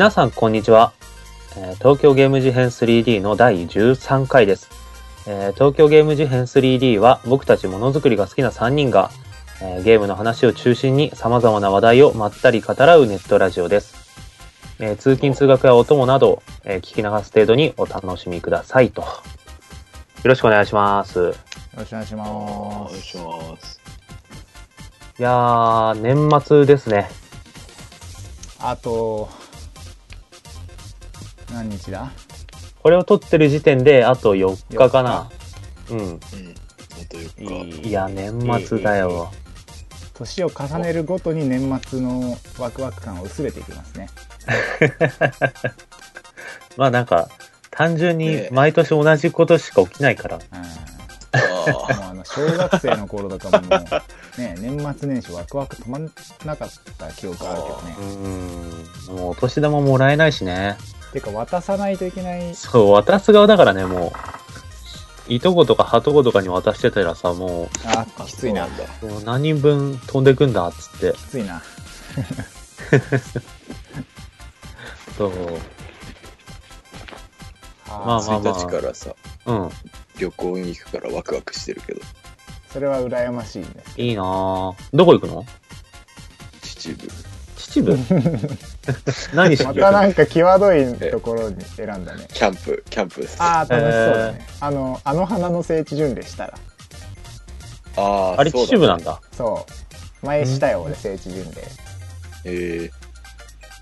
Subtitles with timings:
[0.00, 0.94] 皆さんこんにちは、
[1.58, 4.70] えー東京ゲーム事変 3D の第13回です、
[5.26, 9.10] えー東京ゲーム事変 3D は僕たちものづくりが好きな3人が、
[9.60, 13.94] えーゲームの話を中心に様々な話題をまったり語らうネットラジオです、
[14.78, 19.02] えー通勤通学やお供など、えー聞き流す程度にお楽しみくださいと。
[19.02, 19.08] よ
[20.24, 21.18] ろしくお願いします。
[21.18, 21.34] よ
[21.76, 22.90] ろしくお願いしおます。
[22.90, 23.80] 願いします。
[25.18, 27.10] いやー年末ですね。
[28.60, 29.28] あと、
[31.52, 32.10] 何日だ？
[32.82, 35.30] これを撮ってる時点であと4日かな
[35.90, 36.08] うんうん。
[36.08, 36.10] あ
[37.08, 37.88] と4日。
[37.88, 39.30] いや年末だよ、
[40.14, 44.08] 年を重ねるごとに年末のワクワク感は薄れていきますね。
[46.76, 47.28] まあなんか、
[47.70, 50.36] 単純にね毎年同じことしか起きないから。
[50.36, 50.42] うん
[51.32, 56.10] あもうあの小学生の頃とかももう、ね、 年末年始ワクワク止まん
[56.44, 58.02] なかった記憶あるけどねう。
[58.02, 59.16] ーん。
[59.16, 60.76] もうお年玉もらえないしね。
[61.12, 62.54] てか渡さないといけない。
[62.54, 64.12] そう、渡す側だからね、も
[65.28, 65.32] う。
[65.32, 68.66] いとことかはとことかに渡してたらさ、もああ、きついな。
[69.00, 71.12] そうもう何人分飛んでくんだっつって。
[71.16, 71.62] きついな。
[75.16, 75.30] そう。
[77.86, 79.14] まあまあ1日からさ、
[79.46, 79.70] うん。
[80.18, 82.00] 旅行に行くからワクワクしてるけど、
[82.72, 84.00] それは羨ましいんです。
[84.00, 84.74] いいなぁ。
[84.92, 85.44] どこ行くの？
[86.62, 87.29] 秩父。
[87.70, 87.96] 秩父
[89.34, 92.26] 何しにまたなんか際どいところに選んだね。
[92.32, 93.36] キャンプ、キャンプです。
[93.38, 94.46] ああ、楽しそうだね。
[94.60, 96.54] あの、あの花の聖地巡礼したら。
[97.96, 99.20] あーあれ、そうだ秩父なんだ。
[99.36, 99.66] そ
[100.22, 100.26] う。
[100.26, 101.62] 前したよ、俺、聖地巡礼。
[102.44, 102.90] えー、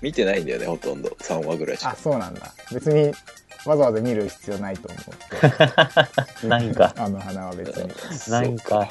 [0.01, 1.09] 見てないんだよね、ほとんど。
[1.21, 1.97] 3話ぐらいしあか。
[2.01, 3.11] そうなんだ別に
[3.65, 6.93] わざわざ見る必要ないと思って ないんか。
[6.97, 7.91] あの花は別に、
[8.29, 8.87] ないんか。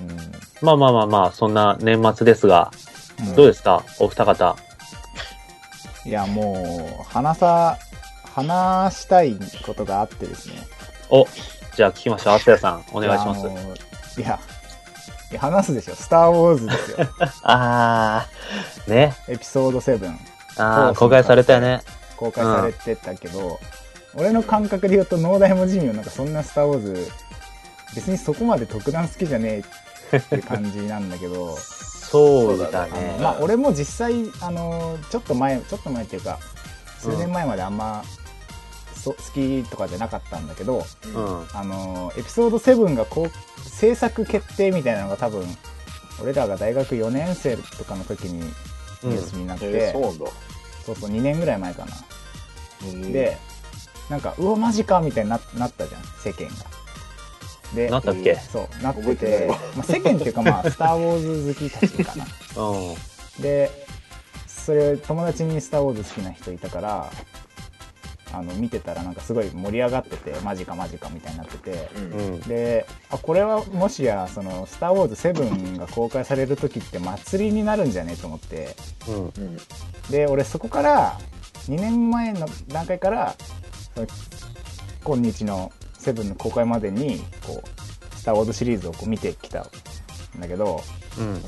[0.00, 2.70] うまあまあまあまあ、そんな年末ですが、
[3.22, 3.84] ん、どうですか？
[3.98, 4.56] お二方。
[6.04, 7.76] いやもう話さ
[8.34, 9.36] 話したい
[9.66, 10.54] ことがあってですね
[11.10, 11.26] お、
[11.74, 12.34] じゃあ聞きましょう。
[12.34, 14.20] アスヤさん、お願いします。
[14.20, 14.38] いや
[15.30, 17.06] いや話すでしょ「スター・ウォーズ」ですよ
[17.42, 19.14] あー、ね。
[19.28, 20.16] エピソード7
[20.56, 21.82] あー、公開されたよね。
[22.16, 23.60] 公開されてたけど、
[24.14, 27.12] 俺の感覚で言うと農大もジミーなんかそんな「スター・ウォーズ」
[27.94, 29.62] 別にそこまで特段好きじゃね
[30.12, 31.56] えって感じなんだけど
[32.10, 33.18] そうだあのね。
[33.20, 36.38] まあ俺も実際あのちょっと前ちょっと前っていうか
[36.98, 38.02] 数年前まであんま、
[38.94, 41.46] そ好きとかじゃなかったんだけどうん。
[41.52, 45.44] あのエピソード7がこう制作決定みたいなのが多分
[46.22, 48.40] 俺らが大学4年生とかの時に
[49.04, 50.28] うんニュースになって、えー、そう。
[50.84, 51.92] そうそう2年ぐらい前かな、
[52.90, 53.36] うんで
[54.08, 56.77] なんかうわマジかみたいにななったじゃん世間が
[57.74, 58.34] でなったっけ？
[58.36, 59.46] そうなってて
[59.76, 62.26] まあ、世間っていうかまあ「スター・ウォーズ」好きたちかな
[62.62, 63.42] うん。
[63.42, 63.70] で
[64.46, 67.10] それ友達に「スター・ウォーズ」好きな人いたから
[68.30, 72.40] あの見てたらなんかすごい盛り上がっててマジかマジかみたいになっててうんうん。
[72.40, 78.76] であこれはもしやその「スター・ウォーズ7」が公開される時って祭りになるんじゃねえと思って
[79.08, 79.14] うん。
[79.14, 79.58] うん。
[80.10, 81.18] で俺そこから
[81.68, 83.34] 2年前の段階から
[85.04, 87.68] 今日の「7」の公開までにこう
[88.16, 90.82] 「スター・ウォーズ」シリーズをこう見てきたんだけど
[91.18, 91.42] うん。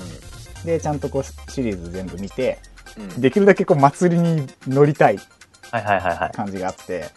[0.64, 2.58] でちゃんとこうシリーズ全部見て
[2.96, 3.20] うん。
[3.20, 5.18] できるだけこう祭りに乗りたい
[5.70, 6.30] はいはいはいはい。
[6.32, 7.10] 感じがあって。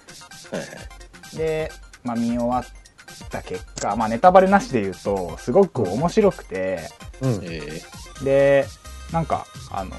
[1.36, 1.72] で、
[2.04, 6.90] まあ、見終わった結果、まあ、ネタバレなしで言うとすごく面白くて
[7.22, 7.40] うん。
[7.44, 7.82] え
[8.24, 8.66] で
[9.12, 9.96] なんかあのー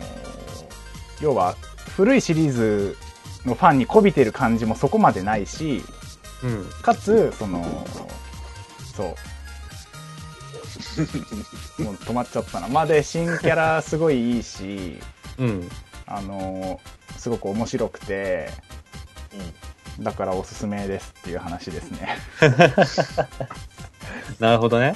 [1.21, 1.55] 要は
[1.97, 2.97] 古いシリーズ
[3.47, 5.83] のファンに媚びてる感じもそこまでないし
[6.45, 6.71] うん。
[6.83, 7.87] かつその
[8.95, 9.07] そう
[11.83, 14.99] もう止まっちゃったなまあで新キャラすごいいいし
[15.39, 15.69] うん。
[16.07, 18.51] あのーすごく面白くて
[20.01, 22.19] だからおすすめですっていう話ですね
[24.39, 24.95] なるほどね。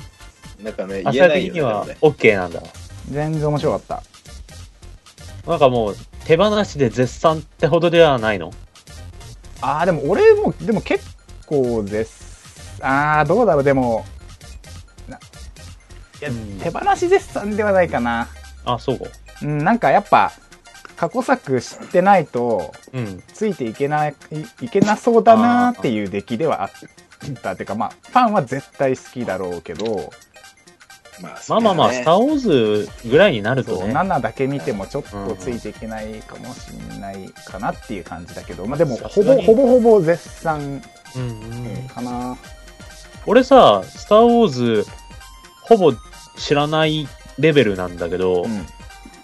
[0.59, 0.65] うん。
[0.67, 1.61] なんかね、言えないよね。
[1.61, 2.61] には OK なんだ。
[3.11, 4.03] 全然面白かった
[5.51, 5.97] なんかもう、
[6.27, 8.53] 手放しで絶賛ってほどではないの？
[9.63, 11.03] ああでも俺もでも結
[11.49, 12.79] 構です。
[12.83, 14.05] ああどうだろうでも。
[15.09, 15.21] ない
[16.21, 16.61] や、うん。
[16.61, 18.29] 手放し絶賛ではないかな。
[18.65, 19.01] あ、そう。
[19.43, 20.33] うんなんかやっぱ
[20.97, 23.23] 過去作知ってないとうん。
[23.33, 24.15] ついていけない
[24.61, 26.71] いけなそうだなっていう出来ではあっ
[27.43, 27.53] た。
[27.53, 30.13] っていうかまあファンは絶対好きだろうけど。
[31.21, 33.93] まあ、まあまあまあ、スター・ウォーズぐらいになるとね。
[33.93, 40.81] 7だけ見てもちょっとついていけないかもしれないかなっていう感じだけど、まあでもほぼほぼほぼ絶賛
[41.17, 41.89] うんうん。
[41.89, 42.37] かな。
[43.27, 44.87] 俺さ、スター・ウォーズ、
[45.63, 45.93] ほぼ
[46.37, 47.09] 知らない
[47.39, 48.67] レベルなんだけど、うん。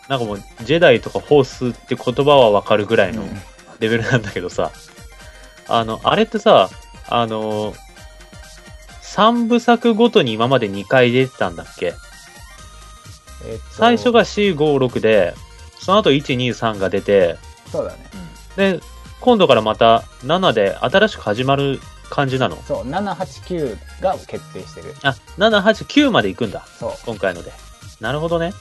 [0.08, 3.42] なんかもう、ジェダイとかフォースって言葉はわかるぐらいのうん。
[3.80, 4.70] レベルなんだけどさ、
[5.68, 6.70] あの、あれってさ、
[7.08, 7.74] あの、
[9.02, 11.94] 3部作ごとに今まで2回出てたんだっけ？
[13.46, 13.74] えっと。
[13.74, 15.34] 最初が C56 で、
[15.78, 17.36] その後123が出て、
[17.70, 17.98] そうだね。
[18.56, 18.80] で、
[19.24, 21.80] 今度からまた7で新しく始まる
[22.10, 22.56] 感じなの？
[22.56, 26.66] そう789が決定してるあ、7、8、9まで行くんだ。
[26.78, 27.50] そ今回ので。
[28.02, 28.52] なるほどね。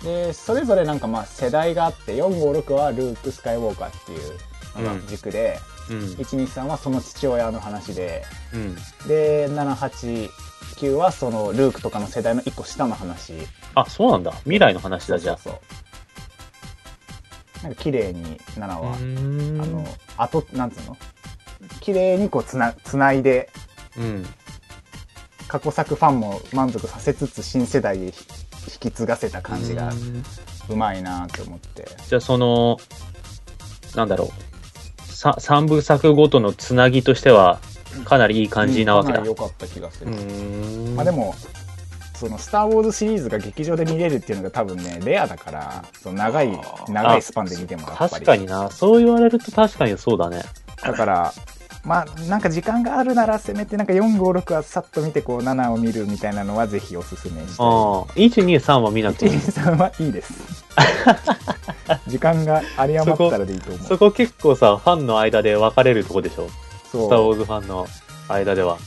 [0.00, 5.58] うでそれぞれなんかまあ世代があって456はルーク・スカイウォーカーっていうのが軸で、
[5.90, 5.98] うん。
[5.98, 8.24] 123はその父親の話で
[8.54, 8.74] うん。
[9.06, 13.34] で789はそのルークとかの世代の1個下の話
[13.74, 14.32] あ、そうなんだ。
[14.44, 15.36] 未来の話だ、じゃあ。
[15.36, 15.62] そうそう
[17.62, 19.86] なんか綺麗に7は、うーんあの
[20.16, 20.96] あとなんつうの？
[21.80, 23.50] 綺麗にこうつなつないで
[23.96, 24.26] うん。
[25.48, 28.12] 過去作ファンも満足させつつ新世代へ引
[28.80, 30.22] き継がせた感じがうん
[30.70, 32.78] うまいなと思ってじゃあ、その、
[33.94, 35.12] なんだろう。
[35.12, 37.60] さ三部作ごとのつなぎとしては、
[38.06, 39.18] かなりいい感じなわけだ。
[39.18, 40.14] かなり良かった気がすうる。
[40.96, 41.34] まあでも
[42.22, 46.56] その「スター・ウォーズ」シリーズが劇場で見れるっていうのが多分ねレアだからその長い
[46.88, 48.70] 長いスパンで見てもやっぱ確りかにな。
[48.70, 50.42] そう言われると確かにそうだね。
[50.82, 51.32] だから
[51.84, 58.04] まあなんか時間があるならせめてなんか456はさっと見てこう7を見るみたいなのはぜひおすすめしたいああ。
[58.14, 59.32] 1、2、3は見なくていい。
[59.32, 60.32] 123はいいです
[62.06, 66.48] 時間が有り余ったらでいいと思うそこ結構さ、ファンの間で分かれるとこでしょ？
[66.86, 67.86] スター・ウォーズファンの
[68.28, 68.78] 間では。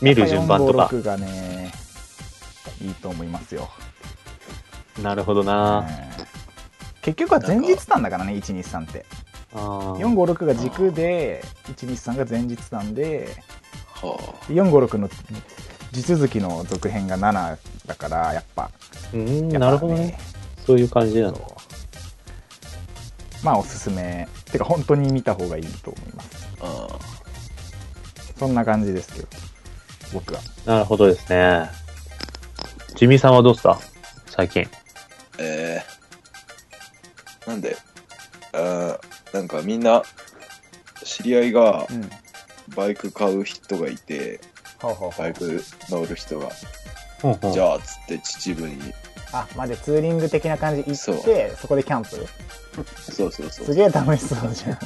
[0.00, 0.84] 見る順番とか。
[0.92, 1.72] 456がね
[2.82, 3.68] いいと思いますよ、
[5.02, 5.78] なるほどな。
[5.80, 6.26] うん
[7.06, 9.06] 結局は前日なんだからね123って。
[9.54, 13.28] あー456が軸で123が前日なんで
[13.94, 14.18] は
[14.48, 15.08] 456の
[15.92, 17.56] 地続きの続編が7
[17.86, 18.72] だからやっぱ。
[19.14, 20.18] うん、なるほどね。
[20.66, 21.56] そういう感じなの。
[23.44, 24.26] まあおすすめ。
[24.50, 26.48] てか本当に見た方がいいと思います。
[26.60, 26.88] あ。
[26.90, 26.98] あ
[28.36, 29.28] そんな感じですけど
[30.12, 30.40] 僕は。
[30.64, 31.85] なるほどですね。
[32.96, 33.78] ジミーさんはどうっすか
[34.26, 34.66] 最近。
[35.38, 37.76] えー、なんで、
[38.52, 40.02] あーなんかみんな、
[41.04, 42.10] 知り合いがうん。
[42.74, 44.40] バイク買う人がいて、
[45.16, 46.48] バイク乗る人が、
[47.22, 47.52] ほうほう。
[47.52, 48.92] じゃあ、つって秩父に、
[49.32, 52.10] あまでツーリング的な感じ行ってそそこでキャンプ？
[53.12, 53.66] そうそうそう。
[53.66, 53.74] す。
[53.74, 54.78] げえ楽しそうじゃん。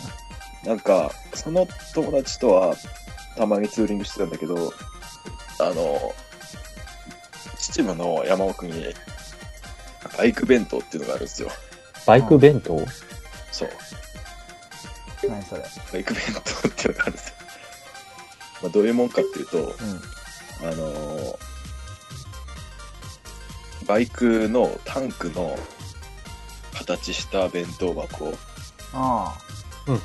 [0.67, 2.77] なんか、その友達とは、
[3.37, 4.75] たまにツーリングしてたんだけど、
[5.59, 6.15] あの、
[7.61, 8.95] 秩父の山奥に、
[10.17, 11.51] バイク弁当っていうのがあるんですよ。
[12.07, 12.79] バイク弁当？
[13.53, 13.71] そう。
[15.29, 15.65] 何それ？
[15.93, 16.23] バイク弁
[16.63, 17.35] 当っていうのがあるんですよ。
[18.63, 19.73] まあ、どういうもんかっていうと、う
[20.63, 21.51] あのー
[23.87, 25.59] バイクのタンクの
[26.75, 28.33] 形した弁当箱。
[28.93, 29.37] あ。
[29.37, 30.01] あうんうん。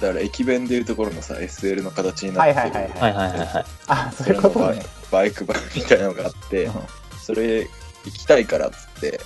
[0.00, 2.34] だから駅弁でいうところのさ、SL の形に。
[2.34, 2.58] なってる。
[2.58, 2.90] はいはいはい。
[2.90, 3.64] いはいはいはい。
[3.86, 4.82] あ、そういうことね。
[5.12, 6.72] バイク版みたいなのがあって、うん。
[7.20, 7.68] それ行
[8.12, 9.20] きたいからっつって、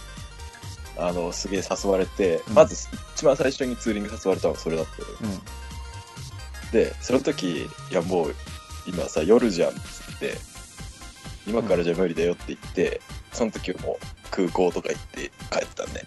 [0.98, 2.54] あの、すげえ誘われて、うん。
[2.54, 4.90] まず一番最初にツーリング誘われたのがそれだった
[5.24, 5.40] うん。
[6.72, 8.34] で、その時、いやもう、
[8.86, 10.36] 今さ、夜じゃんっつって、
[11.46, 13.00] 今からじゃ無理だよって言って、
[13.32, 16.02] その時はもう空港とか行って帰ってたんね。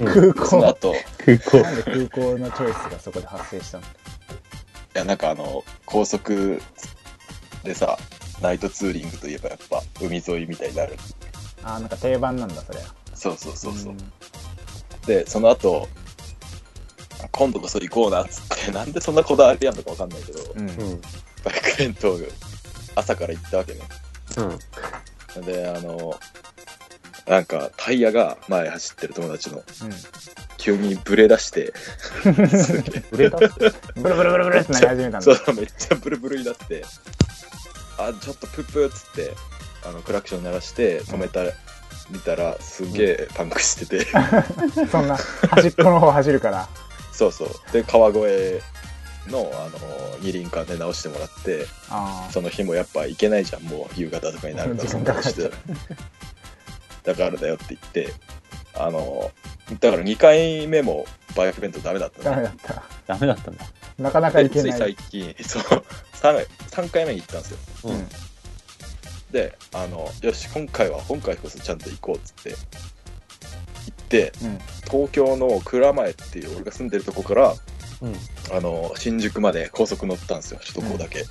[0.00, 0.06] うん。
[0.06, 0.32] うん。
[0.32, 0.46] 空港。
[0.46, 1.58] その後、い空港。
[1.58, 3.84] なんで空港のチョイスがそこで発生したの？
[4.98, 6.60] や、なんかあの、高速
[7.62, 7.98] でさ、
[8.40, 10.96] ナイトツーリングといえばやっぱ海沿いみたいになる。
[11.62, 12.78] あーなんか定番なんだそれ
[13.14, 13.92] そうそうそうそう。
[13.92, 13.98] ん
[15.06, 15.88] で、その後、
[17.32, 21.00] 今度こそ行こうなっつって、 なんでそんなこだわりやんのかわかんないけど、うんうん。
[21.44, 22.24] バイク弁当が
[22.94, 23.80] 朝から行ったわけね。
[25.36, 25.44] うん。
[25.44, 26.18] で、あの、
[27.26, 29.62] なんかタイヤが前走ってる友達の
[30.56, 31.74] 急にブレ出して、
[32.24, 33.48] すげえ売れたって。
[33.96, 36.84] ブルブルブルブルってなり始めたんだそう、めっちゃブルブルになって、
[37.98, 39.34] あ、ちょっとプップっつって、
[39.86, 41.42] あの、クラクション鳴らして止めた、
[42.10, 44.06] 見たら、すげえパンクしてて、
[44.90, 46.68] そんな端っこの方走るから。
[47.12, 47.72] そうそう。
[47.72, 48.62] で、川越
[49.26, 55.54] の、あの、二輪館で直してもらって、あその日もやっぱ行けないじゃん、もう夕方とかになるから、そんなことしてたら
[57.04, 58.14] だからだよって言って、
[58.74, 59.30] あの、
[59.80, 61.06] だから2回目も
[61.36, 62.82] バイク弁当ダメだっあたのダメだった。
[63.06, 63.64] ダメだったんだ。
[63.98, 64.70] なかなかいけでつい。
[64.70, 65.62] ない最近、そう、
[66.14, 67.58] 3, 3回目に行ったんですよ。
[67.84, 67.98] ううん。
[68.00, 68.08] ん。
[69.32, 74.58] で、あの、よし、今回は、今回こそちゃんと行こうっつって、行って、うん。
[74.90, 77.54] 東京の蔵前っていう俺が住んでるとこから、
[78.00, 78.14] うん。
[78.56, 81.24] あの、新宿まで高速乗ったんですよ、首都高だけ。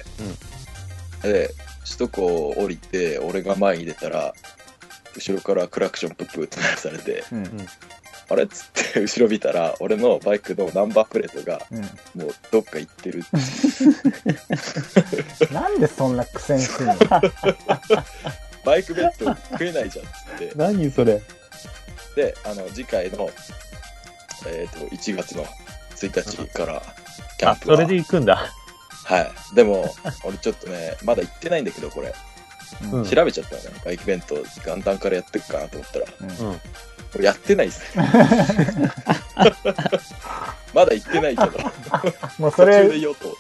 [1.24, 1.50] で、
[1.86, 4.34] 首都高降りて、俺が前に出たら、
[5.16, 7.68] 後ろからクラクションプップって鳴らされて、うん
[8.30, 8.44] あれ？
[8.44, 11.82] っ つって後ろ見たら、俺のバイクのナンバープレートがうん
[12.22, 13.24] もうどっか行ってる。
[15.52, 16.96] なんでそんな苦戦するの？
[18.66, 20.52] バイクベッド食えないじゃんっつって。
[20.56, 21.22] 何それ？
[22.16, 23.30] で、あの、次回の、
[24.48, 25.46] えっ、と、1月の
[25.96, 26.82] 1日から
[27.38, 28.52] キャン、プそれで行くんだ。
[29.06, 29.32] はい。
[29.56, 29.94] でも、
[30.24, 32.10] 俺ちょっとね、まだ行ってないんだけど、これ。
[32.10, 32.12] う
[32.88, 33.70] んうん調べちゃったのね。
[33.86, 36.62] バイク弁当元旦からやってくかなと思ったら、うんうん。
[37.16, 38.10] 俺やってないっすね。
[40.74, 41.52] まだ行ってないけど、
[42.40, 42.90] もうそれ。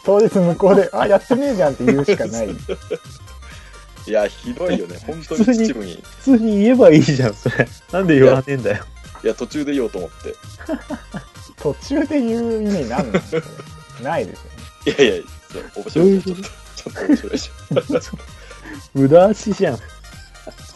[0.05, 2.50] 当日向こうで「あやってねえじゃん」って言うしかない
[4.07, 4.97] いや、ひどいよね。
[5.05, 6.03] 本当に普通に秩父に。
[6.19, 7.67] 普通に言えばいいじゃん、それ。
[7.91, 8.86] なんで言わねえんだよ。
[9.24, 10.33] いや、途中で言おうと思って。
[11.57, 13.19] 途中で言う意味なんの？
[14.01, 15.24] ないですよねいやいや、
[15.75, 16.21] 面白い。
[16.24, 17.51] ちょっと、ちょっと面白いし。
[18.93, 19.79] 無駄足じゃん。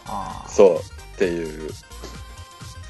[0.06, 0.78] あそう。
[0.78, 0.82] っ
[1.18, 1.70] ていう、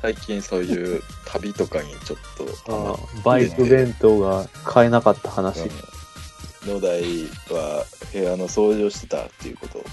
[0.02, 2.18] 最近そういう旅とかにちょっ
[2.66, 5.71] と、あバイク弁当が買えなかった話。
[6.66, 7.02] 野台
[7.49, 9.85] は部屋の掃除をしてたっていうこと。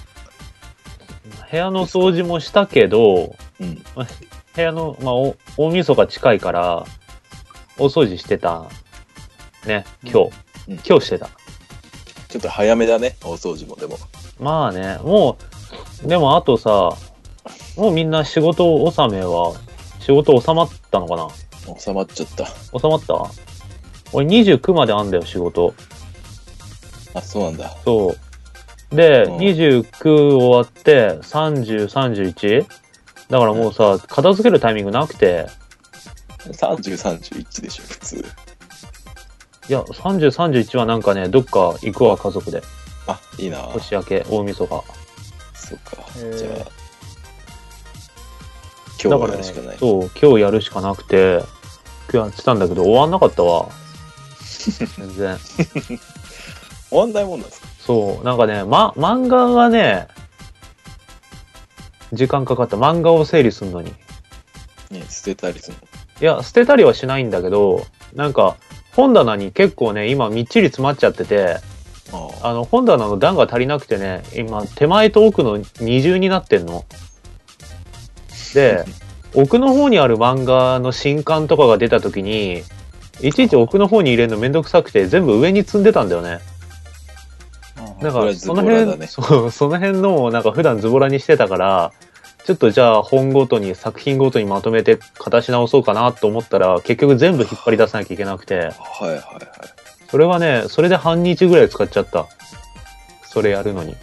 [1.51, 3.75] 部屋の掃除もしたけど、うん。
[4.55, 6.85] 部屋の、まあ、お大晦日近いから、
[7.77, 8.65] 大掃除してた。
[9.67, 10.31] ね、今日。
[10.69, 11.29] うん今日してた。
[12.29, 13.97] ちょっと早めだね、大掃除もでも。
[14.39, 15.37] まあね、も
[16.03, 16.95] う、でもあとさ、
[17.75, 19.53] もうみんな仕事納めは、
[19.99, 21.27] 仕事収まったのかな？
[21.77, 22.45] 収まっちゃった。
[22.45, 23.13] 収まった？
[24.13, 25.73] 俺29まであんだよ、仕事。
[27.13, 27.75] あ、そうなんだ。
[27.85, 28.15] そ
[28.91, 28.95] う。
[28.95, 29.83] で、うん29
[30.37, 32.65] 終わって、30、31?
[33.29, 35.47] だからもうさ、片付けるタイミングなくて、
[36.45, 38.25] 30、31でしょ、普通。
[39.67, 42.63] いや、30、31はなんかね、どっか行くわ、家族で。
[43.05, 44.69] あ、いいな年明け、大晦日。
[45.53, 45.97] そうか。
[46.17, 46.78] へーじゃあ、
[49.01, 49.77] 今日はやるしかない。
[49.77, 51.43] そう、今日やるしかなくて、
[52.11, 53.69] 今日やってたんだけど、終わんなかったわ。
[54.97, 55.37] 全然。
[56.89, 57.67] 終わんないもんなんですか？
[57.79, 60.07] そう、なんかね、ま、漫画がね、
[62.13, 62.77] 時間かかった。
[62.77, 63.93] 漫画を整理するのに。
[64.89, 65.77] ね、捨てたりする
[66.21, 68.55] いや、捨てたりはしないんだけど、なんか、
[68.95, 71.57] 本棚に結構ね、今みっちり詰まっちゃってて、
[72.41, 76.85] あの、本棚の段が足りなくてね、今、手前と奥の二重になってんの。
[78.53, 78.85] で、
[79.35, 82.63] 奥の方にある漫画の新刊とかが出た時に、
[83.21, 86.39] いちいち奥の方に入れるのめんどくさくて、全部上に積んでたんだよね。
[88.01, 91.91] だから、その辺、ねそう、その辺のをなんか普段ズボラにしてたから、
[92.45, 98.65] ちょっとじゃあ本ごとに、作品ごとにまとめて形直そうかなと思ったら、結局全部引っ張り出さなきゃいけなくて、はい
[99.03, 99.19] はいはい。
[100.09, 102.27] それはね、それで半日ぐらい使っちゃった。
[103.23, 103.95] それやるのに。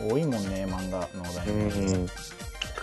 [0.00, 2.06] 多いもんね漫画のお題うん。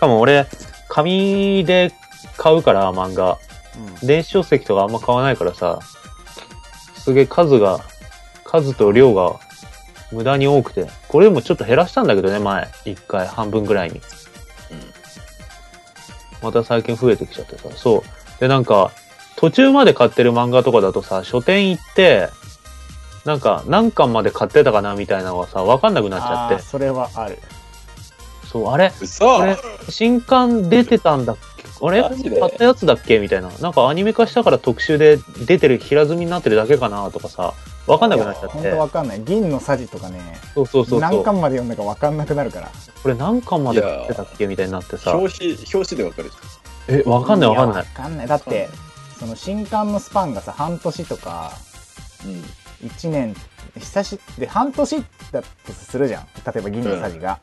[0.00, 0.46] しかも俺、
[0.88, 1.92] 紙で
[2.38, 3.36] 買うから、漫画。
[4.02, 5.78] 電子書籍とかあんま買わないからさ、
[6.94, 7.80] すげえ数が、
[8.44, 9.38] 数と量が
[10.10, 10.86] 無駄に多くて。
[11.08, 12.66] これでもちょっと減らしたんだけどね、前。
[12.86, 14.00] 一回、半分ぐらいに。
[16.40, 17.68] また最近増えてきちゃってさ。
[17.76, 18.40] そう。
[18.40, 18.92] で、なんか、
[19.36, 22.30] 途中まで買ってる漫画とかだとさ、書店行って、
[23.26, 26.62] なんか、何巻まで買ってたかなみたいなのがさ、わかんなくなっちゃって。
[26.62, 27.38] それはある
[28.50, 28.92] そう、あれ？
[29.46, 29.56] れ、
[29.88, 31.64] 新刊出てたんだっけ？
[31.86, 32.02] あれ？
[32.02, 33.20] 買ったやつだっけ？
[33.20, 33.48] みたいな。
[33.48, 37.54] なんかアニメ化したから特集で出てる、平積みになってるだけかなとかさ、
[37.86, 38.70] わかんなくなっちゃっ本て。
[38.72, 40.20] 当わかんない銀のさじとかね
[40.54, 41.22] そうそうそうそ何う。
[41.22, 42.70] 巻まで読んだかわかんなくなるから
[43.02, 44.48] これ何巻まで買ってたっけ？
[44.48, 45.16] みたいになってさ。
[45.16, 46.36] 表紙、表紙でわかるじ
[46.88, 47.80] え、わかんないわかんないや。
[47.82, 48.68] わかんないだって
[49.20, 52.30] その新刊のスパンがさ半年とかゃん。
[52.30, 52.44] うん。
[52.80, 53.36] 1年
[53.78, 57.38] 久しで半年だとするじゃん例えば銀のさじが、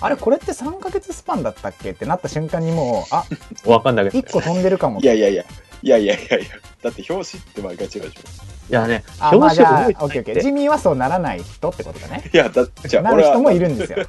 [0.00, 1.90] あれこれって3ヶ月スパンだったっけ？
[1.90, 3.24] ってなった瞬間にもうあ
[3.70, 4.18] わかんないけど。
[4.18, 5.00] い1個飛んでるかも。
[5.00, 5.44] いやいやいや、
[5.82, 6.38] いやいやいや。
[6.38, 6.48] いや、
[6.82, 8.48] だって表紙って毎回違うでしょ。
[8.68, 10.40] やね、あまあじゃあオッケーオッケー。
[10.40, 12.30] ジミーはそうならない人ってことだね。
[12.32, 14.06] いや、だって、じゃあなる人もいるんですよ。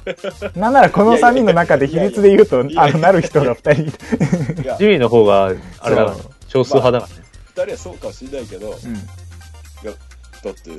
[0.56, 6.14] なんならこの3人の中で比率で言うといやいやあのなる人が2人いていや、ジミーの方が、あれだ
[6.48, 7.26] 少数派だからね。
[7.56, 8.94] 二人はそうかもしれないけど、うん。
[8.94, 10.70] だって、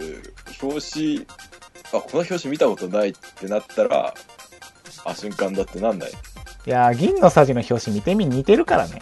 [0.61, 1.27] 表紙、
[1.93, 4.13] あ、この表紙見たことないってなったら、
[5.05, 6.09] あ、瞬間だってなんない？
[6.09, 9.01] いやー銀のさじの表紙見てみ似てるからね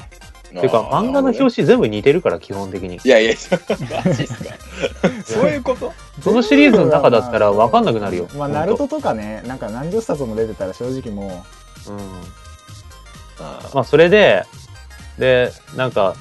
[0.51, 1.51] ていうか、漫画の表紙。
[1.51, 2.95] 紙全部似てるから、基本的に。
[3.03, 3.33] いやいや、
[4.03, 4.53] マジっすか？
[5.23, 5.93] そういうこと？
[6.23, 11.45] そのシリーズの中だったらわかんなくなるよまあ、ほんとナルトとかね、なんか何十冊も出てたら正直も
[11.87, 11.97] うん。
[13.39, 14.43] あまあ、それで、
[15.19, 16.15] で、なんか、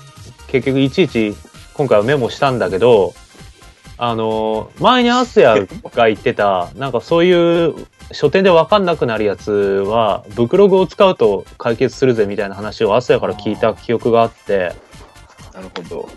[0.48, 1.34] 結局いちいち、
[1.74, 3.14] 今回はメモしたんだけど、
[3.98, 5.56] あの、前にアスヤ
[5.94, 7.74] が言ってた、なんかそういう
[8.12, 14.72] 書店で分かんなくなるやつは、ブクログを使うと解決するぜみたいな話を朝やから聞いた記憶があって、
[15.52, 16.08] なるほど。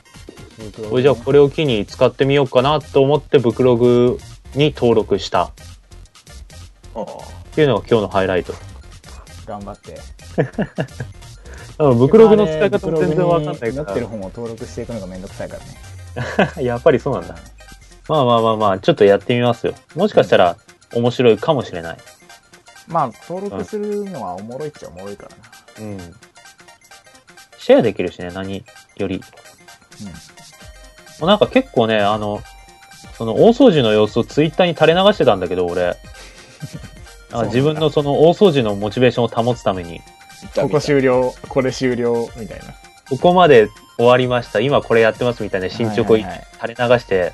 [0.89, 4.19] これじゃあこれを機に使ってみようかなと思ってブクログ
[4.53, 5.51] に登録したっ。
[7.55, 8.53] ていうのが今日のハイライト。
[9.47, 9.97] 頑張って。
[11.77, 15.77] ブクログの使い方も全然分かんないか持ってる本を登録していくのがめんどくさいからね。
[16.55, 16.61] ら。
[16.61, 17.35] やっぱりそうなんだ。
[18.11, 19.73] まあまあまあまあ、ちょっとやってみますよ。
[19.95, 20.57] もしかしたら
[20.93, 21.97] 面白いかもしれない。
[22.85, 25.29] まあ、登録するのはおもろいっちゃおもろいか
[25.79, 25.91] らな。
[25.91, 25.97] うん。
[27.57, 28.65] シェアできるしね、何
[28.97, 29.21] より。
[31.21, 32.41] もうなんか結構ね、あの、
[33.13, 35.95] その大掃除の様子をツイッターに垂れ流してたんだけど、俺。
[37.31, 40.01] あ自分のその大掃除のモチベーションを保つために、
[40.53, 42.73] ここ終了、これ終了、みたいな。
[43.09, 47.31] ここまで終わりました、今これやってますみたいな進捗をはいはいはい垂れ流して、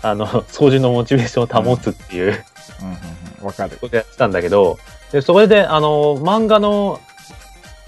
[0.00, 2.44] あの、掃除のモチベーションを保つっていう。
[2.80, 2.86] うん。
[2.88, 2.96] うん
[3.40, 3.46] うん。
[3.46, 3.76] わかる。
[3.80, 4.78] ことやってたんだけど、
[5.12, 7.00] で、それで、あの、漫画の、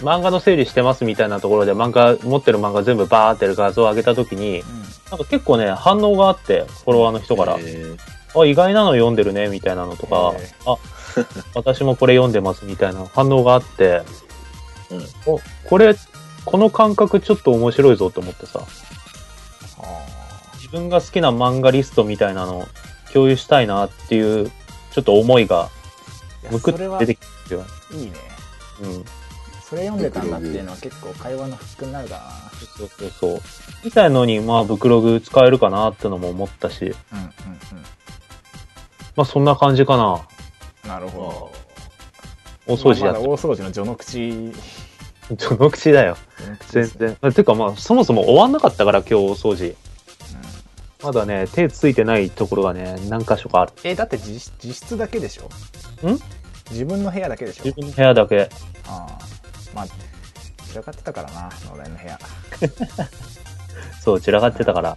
[0.01, 4.63] 漫画の整理してますみたいなところで漫画、持ってる漫画全部バーって画像を上げたときに、
[5.11, 7.97] なんか結構ね、反応があって、フォロワーの人から、え
[8.35, 10.77] あ、意外なの読んでるね、みたいなのとか、えあ、
[11.55, 14.03] 私もこれ読んでます、みたいな反応があって、
[14.91, 15.35] うん。
[15.35, 15.95] お、これ、
[16.45, 18.61] この感覚ちょっと面白いぞと思ってさ、
[20.75, 22.69] 分が好きな漫画リストみたいなのを
[23.13, 24.51] 共有したいなっていう、
[24.91, 25.71] ちょっと思いが、
[26.51, 27.65] むくって出てきてるよ。
[27.93, 28.13] いいね。
[28.83, 29.05] うん。
[29.63, 33.41] それ読んでたんだっていうのは結構会話のフックになるかそうそうそう。
[33.85, 37.19] みたいのに、まあ、ブクログ使えるかなってのも思ったし、な。
[37.19, 37.31] うんうん
[39.17, 40.27] まあ、そんな感じかな。
[40.85, 40.91] うん。
[40.91, 41.51] なるほ
[42.67, 42.83] 大ど。
[42.91, 43.13] 掃除や。
[43.13, 44.53] まあ大掃除の序の口、
[45.39, 46.17] 序の口だよ。
[46.69, 47.33] 全然。
[47.33, 49.77] てかまあ、そもそも終わんなかったから、今日大掃除。
[51.05, 53.73] まだね、手ついてないところがね、何箇所かある。
[53.85, 55.45] え、だって実実質だけでしょ？
[56.09, 56.19] ん？
[56.71, 57.65] 自分の部屋だけでしょ？
[57.65, 58.49] 自分の部屋だけ。
[58.89, 59.19] ああ。
[59.75, 62.19] まあ、散らかってたからな、野良の部屋。
[64.03, 64.97] そう、散らかってたから。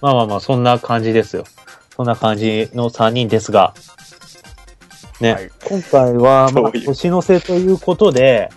[0.00, 1.44] まあまあまあ、そんな感じですよ。
[1.94, 3.74] そんな感じの3人ですが、
[5.20, 8.50] ね、はい今回は、まあ、年の瀬ということで、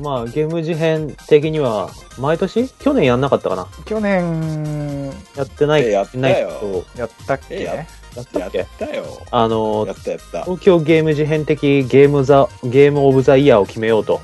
[0.00, 2.68] まあ、ゲーム事変的には、毎年？
[2.68, 3.66] 去年やんなかったかな？
[3.84, 7.56] 去年、やってない、えやったよないけど、やったっけ？
[7.56, 7.82] えやや
[8.22, 9.04] ったやっっけたよ。
[9.30, 10.44] あのや、ったやった。
[10.44, 14.20] 東京ゲーム事変的ゲームザ、ゲームオブザイヤーを決めようと、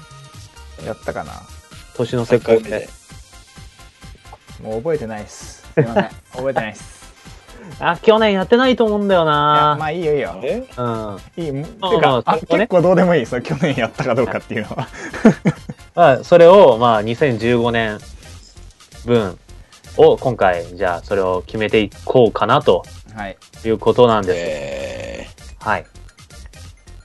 [0.84, 1.32] やったかな？
[1.96, 2.88] 年の瀬3回目で。
[4.62, 5.62] もう覚えてないっす。
[5.74, 6.04] すいません。
[6.32, 6.97] 覚えてないっす。
[7.80, 10.40] あ、去年やってないと思うんだよなまあいいよいいよ。
[10.42, 10.64] え？
[10.76, 11.18] うん。
[11.36, 11.52] いい。
[11.52, 13.26] もまあてか、あまあそこね結構どうでもいい。
[13.26, 14.88] それ去年やったかどうかっていうのは。
[15.94, 17.98] まあ、それを、まあ、2015年
[19.04, 19.38] 分
[19.96, 23.36] を今回、じゃあ、それを決めていこうかなとはい。
[23.64, 24.38] いうことなんです。
[24.38, 25.28] え
[25.58, 25.86] はい。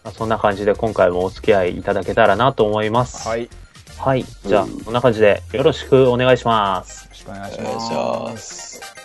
[0.04, 3.28] まあ、そんな感じで今回もお付き合いいただけたらなと思います。。
[3.28, 3.50] はい
[3.98, 4.26] はい。
[4.46, 7.08] じゃあ、こんな感じでよろしくお願いします。
[7.10, 7.62] ろしくお願いし。
[7.62, 9.03] ます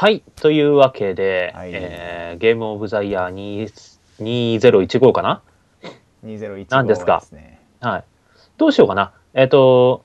[0.00, 0.22] はい。
[0.36, 3.98] というわけで、はいえーゲームオブザイヤー2
[4.58, 5.42] 2015かな
[6.24, 7.60] ？2015何ですかですね。
[7.80, 8.04] はい。
[8.56, 9.12] どうしようかな？
[9.34, 10.02] えっ、と、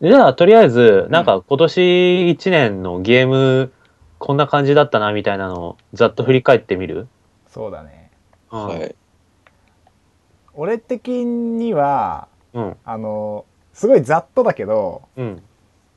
[0.00, 1.80] じゃあ、とりあえず、なんか今年
[2.36, 3.72] 1年のゲーム、
[4.18, 7.06] こんな感じだったな、みたいなのをざっと振り返ってみる？
[7.46, 8.10] そうだね。
[8.50, 8.66] うん。
[8.66, 8.96] はい。
[10.54, 12.76] 俺的には、うん。
[12.84, 15.42] あの、すごいざっとだけど、うん。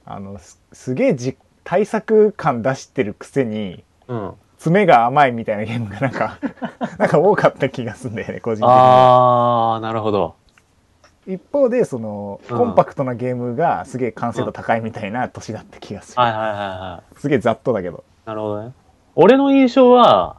[0.06, 4.34] あの、すすげえじ対策感出してるくせに、うん。
[4.58, 6.38] 爪が甘いみたいなゲームがなんか、
[6.98, 8.72] なんか多かった気がするんだよね、個人的に。
[8.72, 10.36] あー、なるほど。
[11.28, 16.22] 一方で、その、うんコンパクトなゲームがすげえ完成度高いみたいな年だった気がする。
[16.22, 17.20] はいはいはいはい。
[17.20, 18.04] すげえざっとだけど。
[18.26, 18.72] なるほどね。
[19.16, 20.38] 俺の印象は、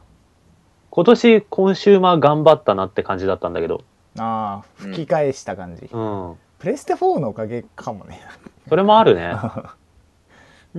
[0.89, 3.83] 今年コンシューマー頑張ったなって感じだったんだけど。
[4.17, 5.89] ああ、吹き返した感じ。
[5.91, 6.35] うん。
[6.59, 8.21] プレステ4のおかげかもね。
[8.69, 9.35] それもあるね。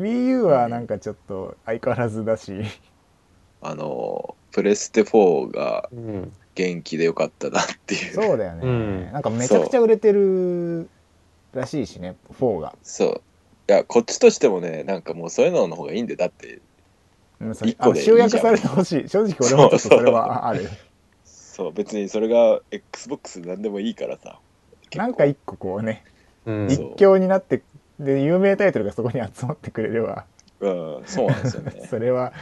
[0.01, 2.53] Wii U はなんかちょっと相変わらずだし。
[3.61, 6.33] あの、プレステ4がうん。
[6.59, 8.15] 元気でよかったなっていう。
[8.15, 10.89] そうだよね、うんなんかめちゃくちゃ売れてる
[11.55, 12.75] らしいしね、4が。
[12.83, 13.23] そう。
[13.69, 16.61] いや、こっちとしてもね、なんかもうそういうのの方がいいんで、だって、
[17.39, 19.09] うんそれ一個でいいじゃんあ集約されてほしい。
[19.09, 20.69] 正直俺もちょっとそれはある。
[21.25, 24.41] そう、別にそれが Xbox なんでもいいからさ。
[24.97, 26.03] なんか一個こうね、
[26.45, 26.67] うん。
[26.69, 27.63] 一強になって、
[28.01, 30.25] で、有名タイトルがそこに集まってくれれば、
[30.61, 31.87] うん、そうなんですよね。
[31.89, 32.33] それは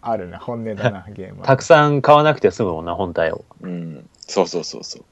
[0.00, 3.44] あるな本音だな ゲームはたくさん買わなくて済むもんな、本体を。
[3.62, 4.08] うん。
[4.20, 5.04] そうそうそうそう。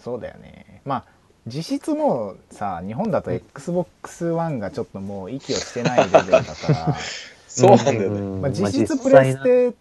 [0.00, 1.04] そうだよねまあ
[1.46, 6.96] 実質もうさ日本だと XBOX1 がちょっともう息をしてないレベルだから、
[7.48, 8.20] そうなんだよね。
[8.20, 9.72] んまあ、実質まあプレスなテ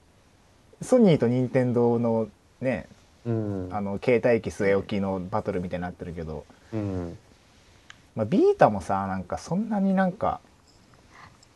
[0.82, 2.28] ソニーと任天堂の
[2.62, 2.88] ね
[3.26, 3.70] うん。
[3.72, 7.18] あの携帯機据え置きのバトルみたいになってるけど、うん。
[8.16, 10.40] まあ、ビータもさなんかそんなになんか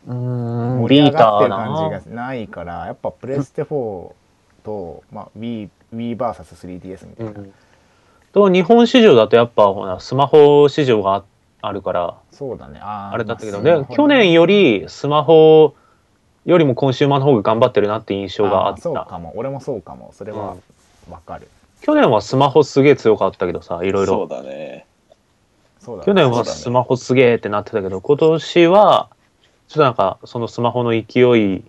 [0.07, 0.77] うん。
[0.81, 4.11] 盛り上ビータがってるー感なじがないからやっぱプレステ4
[4.63, 7.53] と、まあ、Wii WiiVS3DS みたいな、うん。
[8.33, 11.23] と、日本市場だとやっぱ、ほら、スマホ市場があ
[11.59, 15.75] あるから、そうだねあれだったけど、で去年よりスマホ
[16.45, 19.17] よりもコンシューマーの方が頑張ってるなって印象があっーそうかた。
[19.17, 20.55] も俺もそうかもそれは
[21.09, 21.47] わかる、
[21.81, 24.35] 去年はスマホすげえ強かったけどさ、いろいそうろ。
[24.35, 24.85] だね。
[25.87, 29.09] そうだね去年はスマホすげえってなってたけど、今年は、
[29.69, 31.63] ちょっとなんか、そのスマホの勢いをこ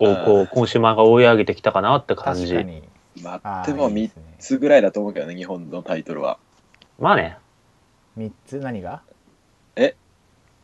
[0.00, 2.48] うんう、コンシューマーが追い上げてきたかなって感じ。
[2.48, 2.82] 確かに
[3.22, 6.38] まあーあ、でも3いいですねつぐらいだと思うけどね、日本のタイトルは。
[6.98, 7.38] まあね。
[8.18, 9.02] 3つ何が？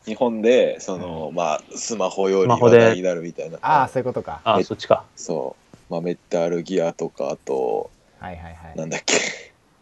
[0.05, 3.57] 日本で、その、まあ、スマホよりスマホで話題になるみたいな。
[3.61, 5.03] ああそういうことかあ、えそっちか。
[5.17, 5.55] そ
[5.89, 5.93] う。
[5.93, 7.89] まあ、メタルギアとか、あと、
[8.19, 9.15] はいはいはいなんだっけ。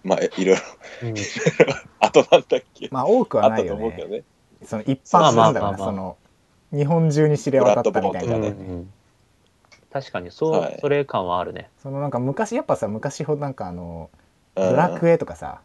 [0.06, 0.62] まあ、いろいろ、
[1.04, 1.16] うん。
[2.00, 2.88] あとなんだっけ？
[2.92, 3.80] まあ多くはあったないよね。
[3.80, 4.24] と思うけどね。
[4.64, 5.88] その一般なんだからまあまあまあまあ。
[5.88, 6.18] その
[6.72, 8.70] 日本中に知れ渡ったみたいうんな、ブラッドボーンとかね。
[8.70, 8.94] うん。
[9.92, 10.78] 確かに、そう、はい。
[10.80, 11.70] それ感はあるね。
[11.82, 14.10] そのなんか昔やっぱさ昔ほどなんかあの
[14.56, 14.70] うん。
[14.70, 15.62] ドラクエとかさ、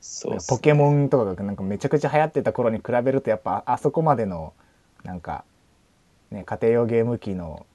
[0.00, 4.52] そうっすポケモンとかがなんかめちゃくちゃ流行ってた頃に比べるとやっぱあそこまでの
[5.02, 5.44] なんか
[6.30, 7.66] ね家庭用ゲーム機の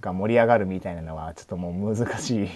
[0.00, 2.48] が盛り上がるみたいなのはちょっともう難しい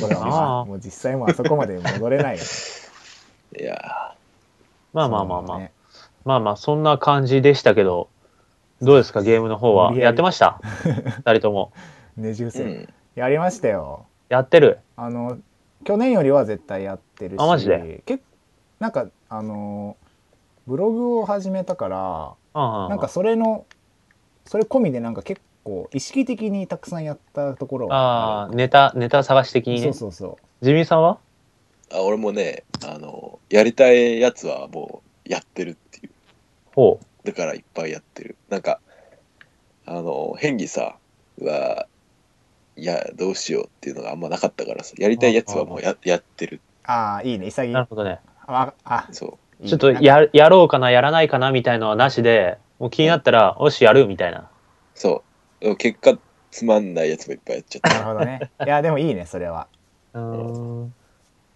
[0.00, 2.42] ところだあなあもう実際もうあそこまで戻れないよ。
[2.42, 4.14] ね いや
[4.92, 5.58] まあまあまあまあ。
[5.58, 5.72] ね
[6.24, 8.08] まあまあ、そんな感じでしたけど、
[8.82, 9.94] どうですか、ゲームの方は？
[9.94, 10.60] やってました？
[11.24, 11.72] 二人とも。
[12.18, 12.88] ー、ねじ伏せ、うん。
[13.14, 14.04] やりましたよ。
[14.28, 14.80] やってる？
[14.96, 15.38] あの
[15.84, 18.02] 去年よりは絶対やってるしあマジで？
[18.04, 18.20] け
[18.80, 19.96] なんかあの
[20.66, 22.88] ブログを始めたからうんうん。
[22.90, 23.64] なんかそれの
[24.44, 29.94] それ込みでなんか結構意識的にたくさんやったところあはあ、ネタ、ネタ探し的にねそう。
[29.94, 31.18] そうそうジミーさんは？
[31.92, 36.10] あ俺もね、あの、やりたいやつはもうやってるっていう。
[36.74, 37.26] ほう。
[37.26, 38.36] だからいっぱいやってる。
[38.48, 38.78] なんか、
[39.86, 40.96] あの、変にさ、
[41.38, 41.86] うわ、
[42.76, 46.60] いや、どうしようっていうのがあんまなかったからさ、やりたいやつはもうややってる。
[46.84, 48.20] ああいいね潔いなるほどね。
[48.46, 49.62] ああそう。
[49.64, 54.48] いいちょっとや、やろうかな、やらないかな、みたいのはなしで、もう気になったら、よし、やる、みたいな。
[54.94, 55.29] そう。
[55.76, 56.18] 結果、
[56.50, 57.90] つまんないやつもいっぱいやっちゃった。
[57.90, 59.68] なるほどねいやでもいいねそれは
[60.14, 60.94] うーん。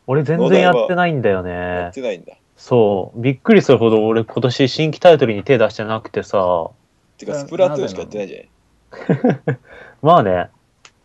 [0.07, 1.93] 俺全然やってないんだよねやっ。
[1.93, 2.35] てないんだ。
[2.57, 3.21] そう。
[3.21, 6.71] びっくりするほど俺今年新規タイトルに手出してなくてさ。
[7.17, 8.49] てか、なスプラトゥーンしかやってないじゃない
[10.03, 10.51] まあね、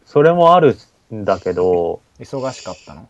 [0.05, 0.75] それもある
[1.13, 3.07] んだけど、忙しかったの？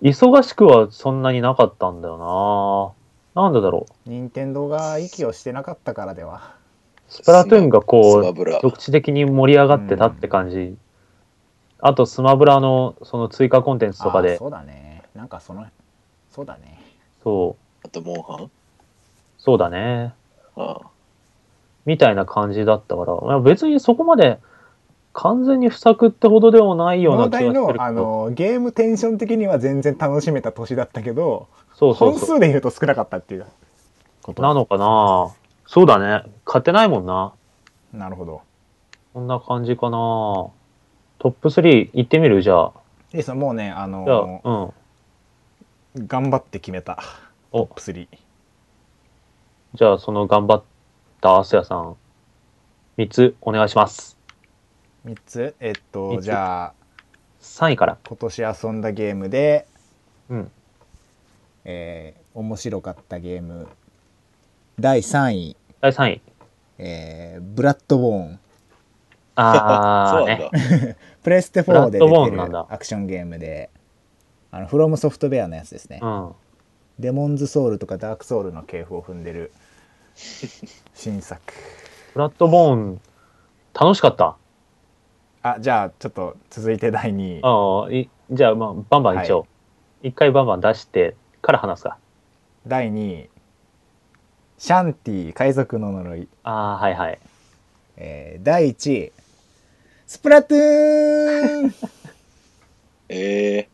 [0.00, 2.96] 忙しくはそんなになかったんだよ
[3.36, 3.42] な。
[3.42, 4.08] なんでだろう。
[4.08, 6.56] 任天堂が息をしてなかったからでは
[7.12, 8.60] スプラトゥーンがスこう。
[8.62, 10.76] 局地的に盛り上がってたって感じ。
[11.78, 15.66] あと、スマブラのその追加コンテンツとかで、そうだねなんかその
[16.30, 16.80] そうだね
[17.22, 18.50] そう、あと、モンハン？
[19.36, 20.14] そうだね。
[20.56, 20.86] ああ
[21.84, 24.38] みたいな感じだったから、まあ別にそこまで
[25.12, 27.52] 完全に不作ってほどでもないような気がする。
[27.52, 32.36] のあのゲームテンション的には全然楽しめた年だったけど本そうそうそう。
[32.36, 33.46] 数で言うと少なかったっていう
[34.22, 35.34] ことなのかな
[35.72, 36.30] そうだね。
[36.44, 37.32] 買ってないもんな。
[37.94, 38.42] なるほど
[39.14, 40.52] こんな感じかなト
[41.24, 42.42] ップ3行ってみる？
[42.42, 42.72] じゃあ。
[43.12, 44.70] いいですよもうねあのあ、
[45.96, 46.06] うん。
[46.06, 47.02] 頑張って決めた
[47.52, 48.06] おトップ3
[49.72, 50.62] じゃあ、その頑張っ
[51.22, 51.96] たアスヤさん、
[52.98, 54.18] 3つお願いします。
[55.06, 55.54] 3つ？
[55.58, 56.74] えっ三とつじゃあ
[57.40, 57.96] 3位から。
[58.06, 59.66] 今年遊んだゲームで、
[60.28, 60.50] うん。
[61.64, 63.68] えー面白かったゲーム
[64.80, 66.20] 第3位、第3位。
[66.78, 68.38] えーブラッドボーン
[69.34, 70.50] あー そうなんね
[70.88, 70.96] だ。。
[71.22, 73.68] プレステ4で出てるアクションゲームで
[74.50, 76.32] あのフロムソフトウェアのやつですね、うん。
[76.98, 79.52] デモンズソウルとかダークソウルの系譜を踏んでる
[80.94, 81.40] 新作
[82.14, 83.00] ブラッドボーン、
[83.74, 84.36] 楽しかった？
[85.42, 89.46] あじゃあちょっと続いて第2位ああ、いじゃあ、まあ、バンバン一応。
[90.02, 91.96] 一、回バンバン出してから話すか。
[92.66, 93.30] 第2位
[94.62, 97.18] シャンティ海賊の呪い、ああ、はいはい。
[97.96, 99.12] えー第1位
[100.06, 101.74] スプラトゥーン い
[103.10, 103.68] え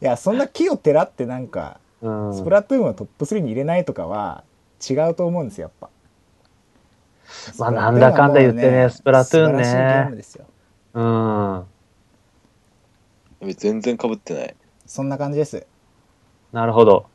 [0.00, 2.36] やそんな木をてらってなんかうん。
[2.36, 4.44] スプラトゥーンをトップ3に入れないとかは
[4.86, 5.88] 違うと思うんですよやっぱ
[7.58, 10.44] まあなんだかんだ言ってねスプラトゥーンね素晴らしいゲームですよ。
[10.92, 11.02] う
[13.46, 13.54] ん。
[13.56, 14.54] 全然被ってない。
[14.84, 15.66] そんな感じです。
[16.52, 17.06] なるほど。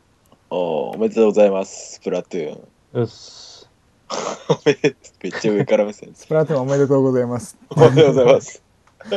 [0.49, 2.67] おーおめでとうございます、スプラトゥーン。
[2.93, 3.69] うっす。
[4.65, 6.11] めっちゃ上から目線。
[6.15, 7.57] スプラトゥーンおめでとうございます。
[7.69, 8.63] おめでとうございます。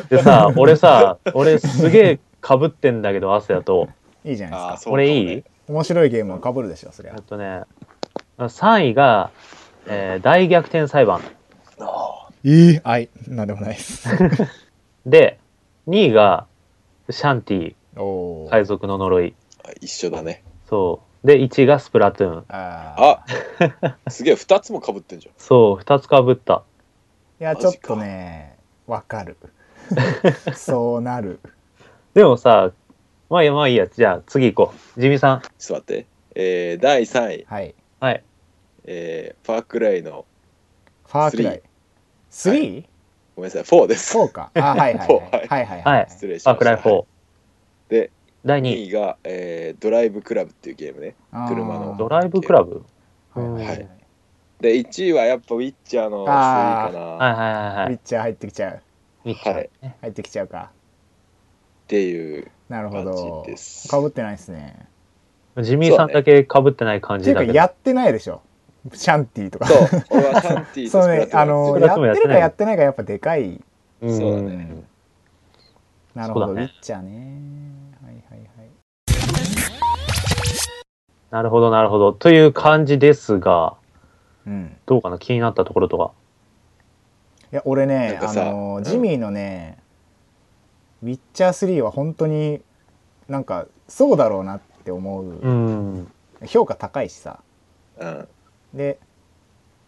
[0.08, 3.88] でさ、俺さ、俺すげえ被ってんだけど、アスヤと。
[4.24, 4.84] いいじゃないあーですか。
[4.84, 5.44] そうかもね俺いい？
[5.68, 7.22] 面白いゲームは被るでしょ、そりゃえっ。
[7.22, 7.62] とね、
[8.38, 9.30] 3位が、
[9.86, 11.20] えー大逆転裁判。
[11.78, 14.08] あいいはい、なんでもないです。
[15.06, 15.38] で、
[15.88, 16.46] 2位が、
[17.08, 18.50] シャンティ、おー。
[18.50, 19.34] 海賊の呪い。
[19.64, 20.42] ー一緒だね。
[20.68, 21.09] そう。
[21.24, 22.44] で、1位がスプラトゥーン。
[22.48, 23.24] あ
[24.08, 25.34] すげえ、二つも被ってんじゃん。
[25.36, 26.62] そう、2つ被った。
[27.40, 29.36] いや、ちょっとね、わかる。
[30.54, 31.40] そうなる。
[32.14, 32.72] でもさ、
[33.28, 33.86] まあいいや、まあいいや。
[33.86, 35.00] じゃあ次行こう。
[35.00, 35.40] ジミさん。
[35.40, 36.06] ちょっと待って。
[36.34, 37.74] えー、第3位、はい。
[38.00, 38.24] はい。
[38.84, 40.24] えー、ファークライの、
[41.06, 41.62] ファークライ。
[42.30, 42.84] 3?4
[43.36, 44.28] ごめんなさい、4です。
[44.32, 44.50] か。
[44.54, 45.48] あ、はいはい4はい。
[45.48, 46.54] はいはいはい失礼しました。
[46.54, 47.04] ファークライ4。
[47.88, 48.10] で、
[48.44, 48.86] 第2 2位。
[48.86, 51.14] 位が、えー、ドライブクラブっていうゲームね。
[51.48, 52.84] 車のドライブクラブ？
[53.34, 54.00] はい
[54.60, 57.00] で、1位はやっぱウィッチャーの3位かな。
[57.00, 57.88] はいはいはいはい。
[57.88, 58.82] ピッチャー入ってきちゃう。
[59.24, 59.96] ミッチャーはいね。
[60.02, 60.70] 入ってきちゃうか。
[61.84, 62.50] っていう。
[62.68, 63.88] なるほど感じです。
[63.88, 64.86] かぶってないですね。
[65.62, 67.52] ジミーさんだけ被ってない感っていうか、じだけど。
[67.54, 68.42] やってないでしょ。
[68.92, 69.66] シャンティとか。
[69.66, 69.78] そう、
[70.10, 73.62] 俺はシャンティーそうねあの、やってるかやってないかやっぱでかい。
[74.02, 74.84] うんそうだね
[76.14, 77.79] なるほど、ねウィッチャーね。
[81.30, 82.12] なるほどなるほど。
[82.12, 83.74] という感じですが、
[84.46, 84.76] うん。
[84.86, 85.18] どうかな？
[85.18, 86.12] 気になったところとか。
[87.52, 89.78] いや、俺なねあのう、んジミーのね、
[91.02, 92.60] ウィッチャー3は本当に
[93.30, 95.24] なんか、そうだろうなって思う。
[95.24, 96.12] うん。
[96.46, 97.38] 評価高いしさ。
[98.00, 98.28] うん。
[98.74, 98.98] で、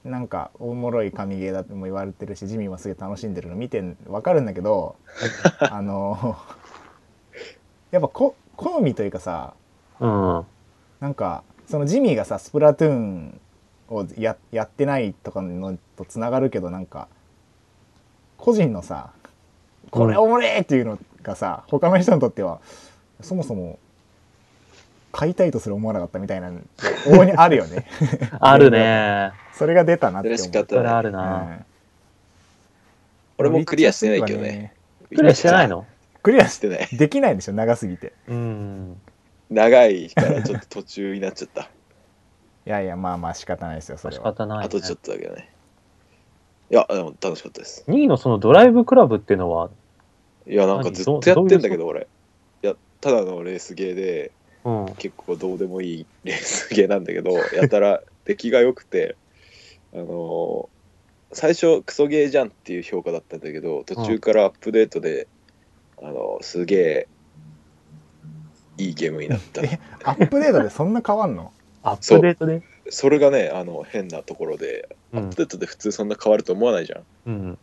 [0.05, 4.95] なんか、おもろい神ゲーだとも言われてるし、ジミーもすげえ楽しんでるの見てんわかるんだけど、
[5.59, 6.37] あの、
[7.91, 9.55] やっぱこ、好みというかさ、
[9.99, 10.47] うん。
[11.03, 13.41] なんかそのジミーがさスプラトゥーン
[13.89, 17.09] をややってないとかのとつながるけどなんか
[18.39, 19.11] 個人のさ
[19.91, 22.61] これおもれーっていうのがさ他の人にとっては
[23.21, 23.81] そもそも
[25.11, 26.61] 買いたいとする思わなかったみたいなの
[27.07, 27.85] 往々にあるよね
[28.39, 29.33] あるね。
[29.53, 31.39] それが出たなって思うそれ仕方それあるうな。
[31.39, 31.67] ん
[33.39, 34.73] 俺もクリアしてないけどね。
[35.09, 35.85] クリアしてないの？
[36.23, 36.89] クリアししてない。
[36.93, 39.01] できないでしょ長すぎてうん。
[39.53, 41.71] 長いからちょっと途中になっちゃった。
[42.65, 44.65] いやいやまあまあ仕方ないですよそれは仕方ない、ね。
[44.67, 45.53] あとちょっとだけどね。
[46.71, 47.85] いや、でも楽しかったです。
[47.87, 49.71] 2位のそのドライブクラブっていうのは、
[50.47, 52.09] いや、なんかずっとやってんだけど、俺。
[52.63, 54.33] いや、ただのレースゲーで、
[54.65, 54.87] うん。
[54.97, 59.17] 結構どうでもいいレースゲーなんだけど、やたら出来が良くて、
[59.93, 60.73] あのー
[61.35, 65.29] 最初クソゲーじゃんっていう評価だったんだけど、途中からアップデートで、
[66.03, 67.09] あのーすげえ
[68.79, 69.63] いいゲームになった。
[69.63, 71.53] えアップデートでそんな変わんの？
[71.83, 72.63] アップデートで？
[72.91, 75.37] それがね、あの変なところで、うんアップ。
[75.37, 77.05] デートで普通そんな変わると思わないじゃん。
[77.27, 77.59] うん。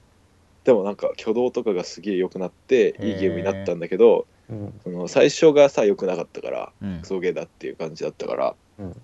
[0.63, 4.80] でもなんか挙動とかがすげえ良くなっていいゲームになったんだけど、うん。
[4.84, 9.02] その最初がさ良くなかったからうんクソゲーだっていう感じだったから、うん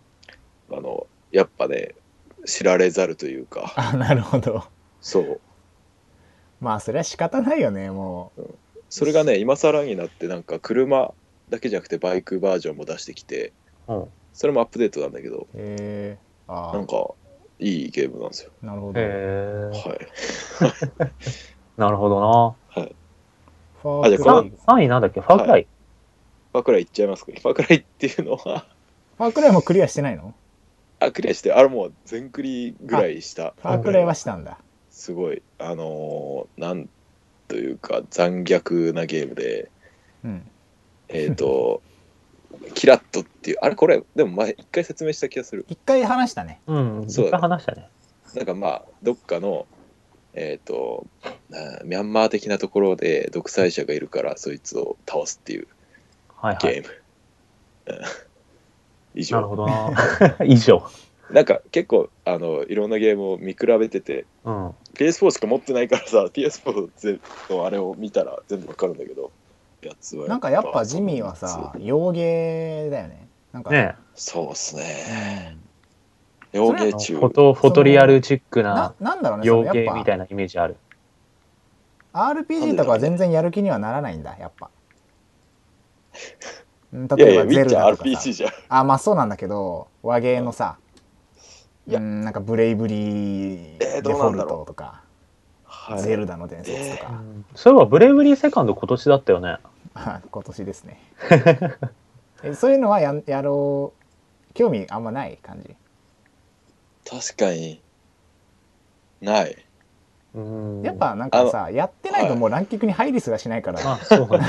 [0.72, 1.94] あのやっぱね
[2.46, 4.64] 知られざるというか あなるほど
[5.00, 5.40] そう
[6.60, 8.42] まあそれは仕方ないよねもう
[8.90, 11.14] それがね今更になってなんか車
[11.50, 13.54] だけじゃなくてバイクバージョンも出してきて
[13.88, 14.06] うん。
[14.34, 17.08] それもアップデートなんだけどへえああなんか
[17.60, 18.52] いいゲームなんですよ。
[18.62, 19.00] なるほど。
[19.00, 19.72] へえ。
[19.72, 20.00] はい。
[21.78, 22.86] なるほどな。
[23.82, 25.22] ファあじゃあこのークライ3位なんだっけ？
[25.22, 25.68] ファークライ、
[26.52, 27.32] ファークライいっちゃいますか？
[27.32, 28.38] ファークライっていうのは
[29.18, 30.34] ファークライもクリアしてないの？
[31.00, 33.54] あクリアしてあれもう全クリぐらいした。
[33.62, 34.58] ファークライはしたんだ。
[34.90, 35.42] すごい。
[35.60, 36.90] あのーなん
[37.48, 39.70] というか残虐なゲームで
[40.24, 40.52] うん
[41.10, 41.82] えっ、と
[42.74, 47.06] キラットっていうあれこれでも前一回説明した気がする一回話したねうん。
[47.08, 47.90] 一回話したね。
[48.34, 49.66] なんかまあどっかの
[50.34, 51.06] えっ、と
[51.50, 55.68] なミャンマー的なところで独裁者がいるからそいつを倒すっていう
[56.36, 56.74] はいはい。
[56.74, 56.90] ゲーム、
[57.88, 58.06] う ん
[59.16, 59.94] 以上なるほどな。
[60.46, 60.84] 以上。
[61.32, 64.70] なんか結構あのいろんなゲームを見比べててうん。
[64.94, 69.32] PS4 しか持ってないからさ PS4 ぜのあれを見たら全部わかるんだけど
[69.88, 73.28] やつはなんかやっぱジミーはさ洋芸だよね。
[73.54, 75.66] なんかねそうっすうねん。
[76.52, 77.18] 洋芸中。
[77.18, 80.00] フォト、フォトリアルチックなななんだろうね洋芸やっぱ。
[80.00, 80.78] みたいなイメージある。
[82.14, 84.70] RPG とかは全然やる気にはならないんだやっぱ。
[86.94, 88.10] 例えばゼルダとかさ。
[88.10, 88.52] RPG じゃん。
[88.70, 90.78] あまあそうなんだけど和芸のさ。
[91.88, 92.00] いや。
[92.00, 95.02] うんなんかブレイブリーえーデフォルトとか、
[95.66, 96.00] はい。
[96.00, 97.22] ゼルダの伝説とか、
[97.54, 99.58] そういえばブレイブリーセカンド今年だったよね。
[99.96, 101.00] あ 今年ですね
[102.44, 103.94] えそういうのはやんやろ
[104.50, 105.76] う興味あんまない感じ？
[107.10, 107.82] 確かに、
[109.22, 109.56] ない。
[110.34, 114.46] うんやっぱなんかさやってないともうランキングに入りすらしないから、まあそうね。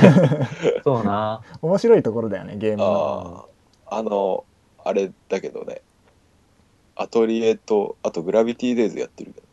[0.85, 1.43] そう な。
[1.63, 3.47] 面白いところだよねゲームの
[3.89, 4.45] ああ、あの、
[4.85, 5.83] あれだけどね。
[6.97, 9.47] アトリエと、あとグラビティデイズやってるけど。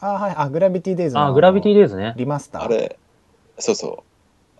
[0.00, 2.14] あはいあグラビティデイズのあ、グラビティデイズね。
[2.16, 2.98] リマスターあれ、
[3.58, 4.13] そうそう。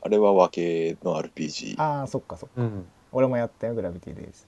[0.05, 1.77] あれは和系の RPG。
[1.79, 2.87] あーそっかそっかうん。
[3.11, 4.45] 俺もやったよグラビティデイズ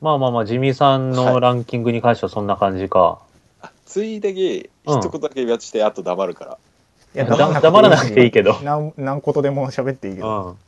[0.00, 3.20] まあまあまあ、ジミーさんのランキングに関してはそんな感じか。
[3.62, 6.58] あついでに、うん一言だけやって黙黙るから。
[7.14, 10.58] いやだ黙らなくていいけど何何ことでも喋っていいけうど、ん。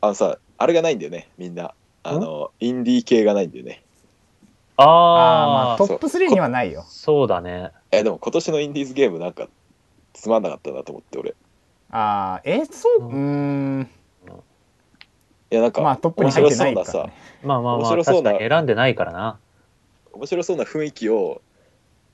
[0.00, 1.72] あのさ、あれがないんだよね、みんな。
[2.02, 3.82] あの、インディー系がないんだよね。
[4.76, 7.70] あああ、あトップ3にはないよそうだね。
[7.92, 9.48] え、でも今年のインディーズゲームなんか、
[10.14, 11.34] つまんなかったなと思って、俺。
[11.90, 13.02] ああえそう？
[13.04, 13.90] うん。
[15.50, 19.38] いや、なんか、まあトップに入ってないから、面白そうなね、まあまあまあ、面白そうな確かに選んでないからな。
[20.12, 21.42] 面白そうな雰囲気を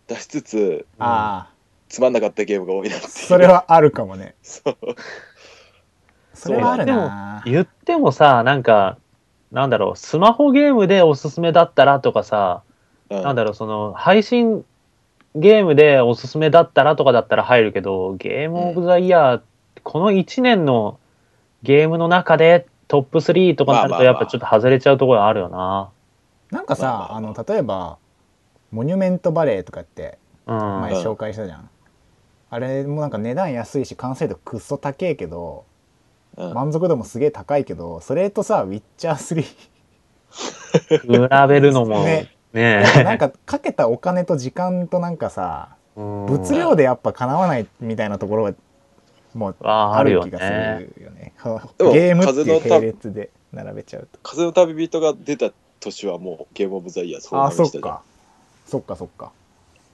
[0.07, 1.51] 出しつつ、あ
[1.89, 3.13] つまんなかったゲームが多いなってあいう。
[3.13, 4.35] それはあるかもね。
[4.43, 4.77] そう。
[6.33, 7.43] それはあるな。
[7.45, 8.99] 言ってもさ、なんか、
[9.53, 12.63] なんだろう、スマホゲームでおすすめだったらとかさ、
[13.11, 13.23] うん。
[13.23, 14.65] なんだろう、その、配信
[15.35, 19.41] ゲームでおすすめだったらとかだったら入るけど、ゲームオブザイヤー、
[19.83, 20.99] この1年の
[21.63, 25.91] ゲームの中でトップ3とかになると、やっぱちょっと外れちゃうところあるよな。
[26.51, 27.99] なんかさ、まあの例えば
[28.71, 30.57] モニュメントバレーとかってうん。
[30.57, 31.69] 前紹介したじゃん、
[32.51, 35.65] あれもなんか値段安いし完成度くっそ高えけど、
[36.37, 36.55] うん。
[36.55, 39.43] 満足度もすげえ高いけどそれとさウィッチャー
[40.89, 42.31] 比べるのも、 ね。
[42.53, 46.27] ね3なんかかけたお金と時間となんかさうん。
[46.27, 48.55] 物量でやっぱかなわないみたいなところは
[49.37, 50.89] もうあある気がすね。
[50.97, 51.33] るよね。
[51.39, 54.19] はでも ゲームっていう風の並列で並べちゃうと。
[54.23, 58.03] 風の旅人が出た年はもうゲームオブザイヤーそうなりましたじゃんそっか。
[58.67, 59.33] そっかそっか。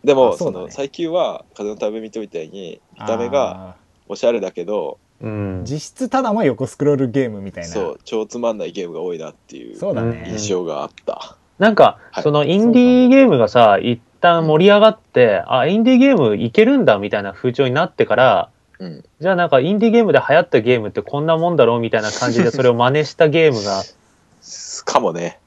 [0.05, 0.59] でもそね。
[0.61, 3.75] の最近は風の旅人みたいに見た目があ
[4.09, 5.63] おしゃれだけどうん。
[5.63, 5.63] ー。
[5.65, 7.71] 実質ただの横スクロールゲームみたいな。
[7.71, 12.23] そう超つまんないゲームが多いなっていう印象があった、なんか、はい。
[12.25, 18.51] そのインディーゲームがさ、一旦盛り上がって、あ、インディーゲームいけるんだみたいな風潮になってから、
[18.83, 23.85] うん、じゃあなんかインディーゲームで流行ったゲームってこんなもんだろうみたいな感じでそれを真似したゲームが
[24.85, 25.39] かもね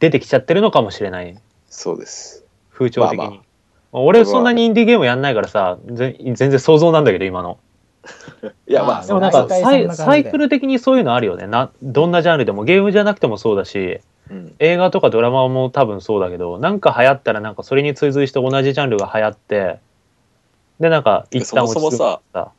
[0.00, 1.36] 出てきちゃってるのかもしれない。
[1.70, 3.18] そうです風潮的に。
[3.18, 3.40] まあま
[3.92, 7.58] 俺そんなにインディーゲームやんないからさ、ぜ全然想像なんだけど今の。
[8.68, 9.48] いやまあまあでもなんか
[9.94, 11.70] サイクル的にそういうのあるよねな。
[11.82, 14.00] どんなジャンルでもゲームじゃなくてもそうだし、
[14.30, 19.78] うん、映画とかドラマも多分そうだけど、なんか流行ったらなんかそれに追随して同じジャンルが流行って、
[20.80, 22.52] でなんか一旦落ち着くそもそもさ、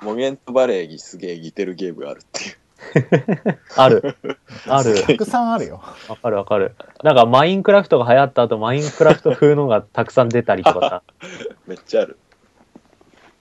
[0.00, 2.56] モニュメントバレーにすげえ似てるゲームがあるっていう。
[3.76, 4.16] ある。
[4.66, 5.02] ある。
[5.02, 5.82] たくさんあるよ。
[6.08, 6.74] わかるわかる。
[7.02, 11.02] なんかマインクラフトが流行った後、マインクラフト風のがたくさん出たりとかさ。
[11.66, 12.18] めっちゃある。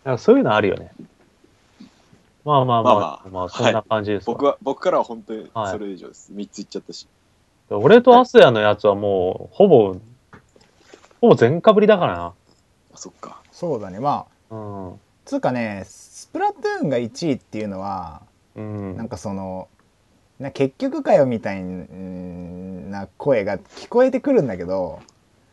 [0.04, 0.92] なんかそういうのあるよね。
[2.44, 3.30] まあまあまあ、ままあ。
[3.30, 5.72] まああそんな感じですわ、僕は僕からは本当にはい。
[5.72, 7.08] それ以上です、3ついっちゃったし。
[7.70, 9.96] 俺とアスヤのやつはもう、ほぼ、
[11.20, 12.34] ほぼ全かぶりだからあ
[12.96, 14.60] そっかそうだねまあな。
[14.60, 15.00] うん。
[15.26, 18.22] つうかねスプラトゥーンが1位っていうのは
[18.56, 18.96] うん。
[18.96, 19.68] なんかその
[20.40, 25.00] な結局かよみたいな声が聞こえてくるんだけど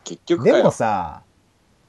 [0.04, 1.22] で結局かよもさ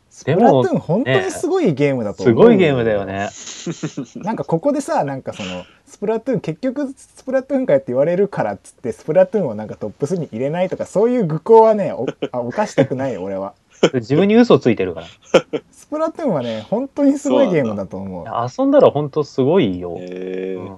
[0.09, 3.29] スプラトゥーン本当にすごいゲームだと思うすごいゲームだよね。
[4.23, 13.55] なんかここでさなんかそのスプラトゥーン結局スプラトゥーンかよって言われるからっつってスプラトゥーンをなんかトップ3に入れないとかそういう愚行はねおあ犯したくないよ俺は
[13.95, 15.07] 自分に嘘ついてるから。
[15.71, 18.25] スプラトゥーンはね本当にすごいゲームだと思う。
[18.25, 19.95] 遊んだら本当すごいよ。
[19.99, 20.61] えー。
[20.61, 20.77] うん。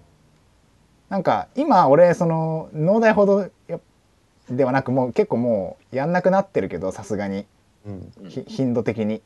[1.09, 3.79] なんか今俺その農大ほどや
[4.49, 7.45] ではなくもう結構もうやんなくなってるけどさすがに。
[7.85, 8.11] うん。
[8.47, 9.21] 頻度的に。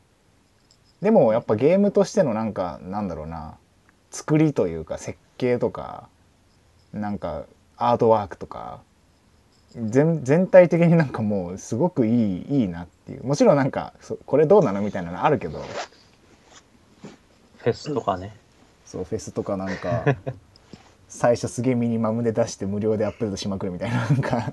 [1.00, 3.56] でもやっぱゲームとしてのなんかなんだろうな。
[4.12, 6.06] 作りというか設計とか
[6.92, 7.44] なんか
[7.78, 8.80] アートワークとか
[9.74, 13.24] 全全体的になんかもうすごくいいいいなっていう。
[13.24, 15.64] もちろんなんかそこれどうなのみたいなのあるけど。
[17.56, 18.36] フェスとかね。
[18.84, 20.04] そうフェスとかなんか
[21.08, 24.52] 最初すげえミニマムで出して無料でアップデートしまくるみたいななんか。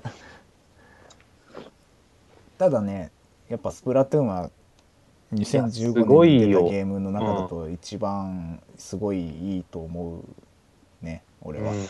[2.58, 3.10] ただね
[3.48, 4.50] やっぱスプラトゥーンは
[5.32, 10.22] いやす2015ごいよ年に出たゲームの中だと一番すごいいいと思
[11.02, 11.88] うね俺は、うん。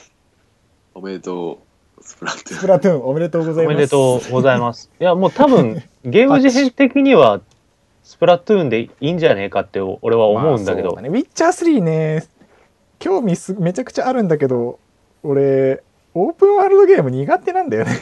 [0.94, 1.60] おめでと
[1.98, 2.56] うスプラトゥーン。
[2.56, 3.74] スプラトゥーンおめでとうございます。
[3.74, 4.90] おめでとうございます。
[5.00, 7.40] いや、もう多分、ゲーム事変的には
[8.02, 12.26] スプラトゥーンでいいんじゃねえかって俺は思うんだけど、まあそうね、ウィッチャー3ね。
[12.98, 14.78] 興味すめちゃくちゃあるんだけど
[15.22, 15.82] 俺
[16.12, 17.92] オープンワールドゲーム苦手なんだよね。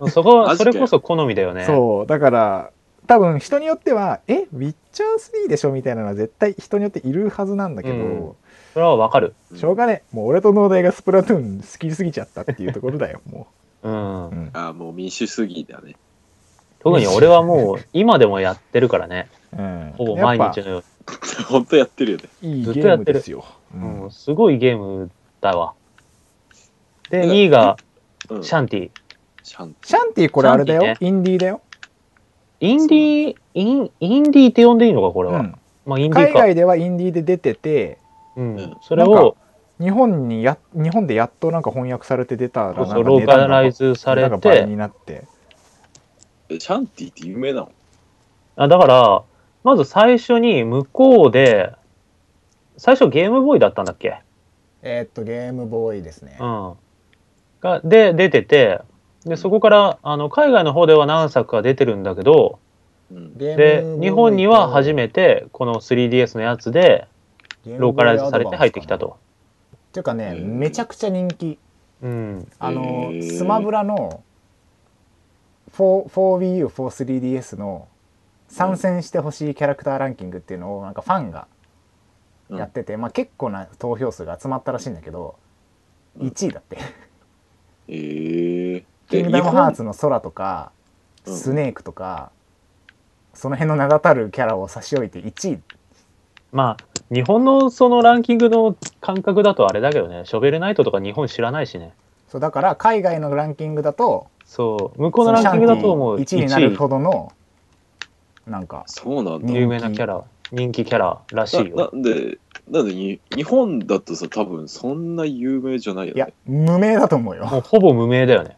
[0.10, 1.64] そこはそれこそ好みだよね。
[1.66, 2.06] そう。
[2.06, 2.70] だから
[3.06, 8.32] 多分人によってはえウィッチャー3でしょみたいなのは絶対人によっているはずなんだけど、うん。
[8.72, 9.34] それはわかる。
[9.54, 10.16] しょうがねえ。
[10.16, 13.46] もう俺と農大がスプラトゥーン好きすぎちゃったっていうところだよも
[13.82, 13.88] う。
[13.88, 13.92] ん。
[13.92, 13.98] う、う
[14.34, 14.50] ん。
[14.54, 15.94] ああ、もう民主主義だね。
[16.80, 19.28] 特に俺はもう今でもやってるからね。
[19.56, 20.82] うん、ほぼ毎日のよ
[21.48, 22.24] 本当やってるよね。
[22.42, 23.86] いいゲーずっとやってるムですよ、ううに。
[23.86, 25.10] んうん、すごいゲーム
[25.40, 25.74] だわ。
[27.10, 27.76] で、うん2位が
[28.28, 28.44] うん。
[28.44, 28.90] シャンティ。
[29.42, 31.60] シャンシャンティこれあれだよ、シャンテインディーだよ、
[32.60, 35.40] インディー、イン、インディーって呼んでいいのか、これは？
[35.40, 35.54] うん、
[35.86, 36.32] まあ、インディーか。
[36.32, 37.98] 海外ではインディーで出てて
[38.36, 38.76] うんうん。
[38.82, 39.36] それなんかを、
[39.80, 45.24] 日本にや日本でやっとなんか翻訳されて出たらそうそう、なんかローカライズされ値段が倍て、になってえ
[46.58, 47.72] シャンティって有名なの？
[48.56, 49.22] あだから、
[49.62, 51.72] まず最初に向こうで、
[52.76, 54.20] 最初ゲームボーイだったんだっけ？
[54.82, 56.72] えーっとゲームボーイですねうん。
[57.60, 58.80] が、で、出てて、
[59.26, 62.58] で、そこから、あの、海外の方では何作か出てるんだけど、
[63.12, 63.36] うん。
[63.36, 67.06] で日本には初めて、この 3DS のやつで、
[67.66, 69.18] ローカライズされて入ってきたと。
[69.90, 71.58] っていうかねうんめちゃくちゃ人気
[72.00, 72.48] うん。
[72.58, 74.22] あのスマブラの
[75.74, 77.88] 4WiiU、4-3DS の
[78.48, 81.46] 参戦してほしいキャラクターランキングっていうのをなんかファンが
[82.50, 85.36] やってて、まあ結構な投票数が集まったらしいんだけど
[86.18, 86.28] うん。
[86.28, 86.78] 1位だって。
[87.88, 88.84] えー。
[89.08, 90.72] 「キングダムハーツ」の空とか
[91.26, 91.36] うん。
[91.36, 92.30] スネークとか
[93.34, 95.60] その辺の名だたるキャラを差し置いて1位。
[96.52, 101.92] まあ、日本のそのランキングの感覚だとあれだけどね、ショベルナイトとか日本知らないしね。
[102.28, 107.32] そうだから海外のランキングだとそう、向こうのランキングだともう1位になるほどの
[108.48, 109.52] なんかそうなんだ。
[109.52, 111.90] 有名なキャラ、人気キャラらしいなよ。
[111.92, 112.38] なんで、
[112.68, 116.32] なんでに日本だとさ、多分そんな有名じゃないよいやね。
[116.46, 118.56] 無名だと思うよもうほぼ無名だよね。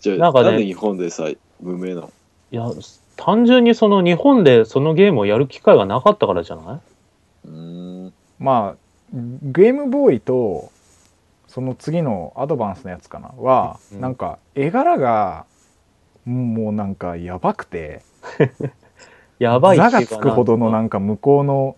[0.00, 1.28] じゃあ、なんかねなんで日本でさ、
[1.60, 2.10] 無名なの？
[2.50, 2.64] いや、
[3.14, 6.80] 単純にその日本でそのゲームをやる機会がなかったからじゃな
[7.44, 7.46] い？
[7.46, 8.12] うーん。
[8.40, 8.76] まあ
[9.12, 10.72] ゲームボーイと
[11.50, 13.28] その次のアドバンスのやつかな？
[13.36, 14.00] は、うん。
[14.00, 15.46] なんか絵柄が
[16.24, 18.02] もうなんかやばくて。
[19.40, 21.74] やばい座がつくほどのなんか向こうの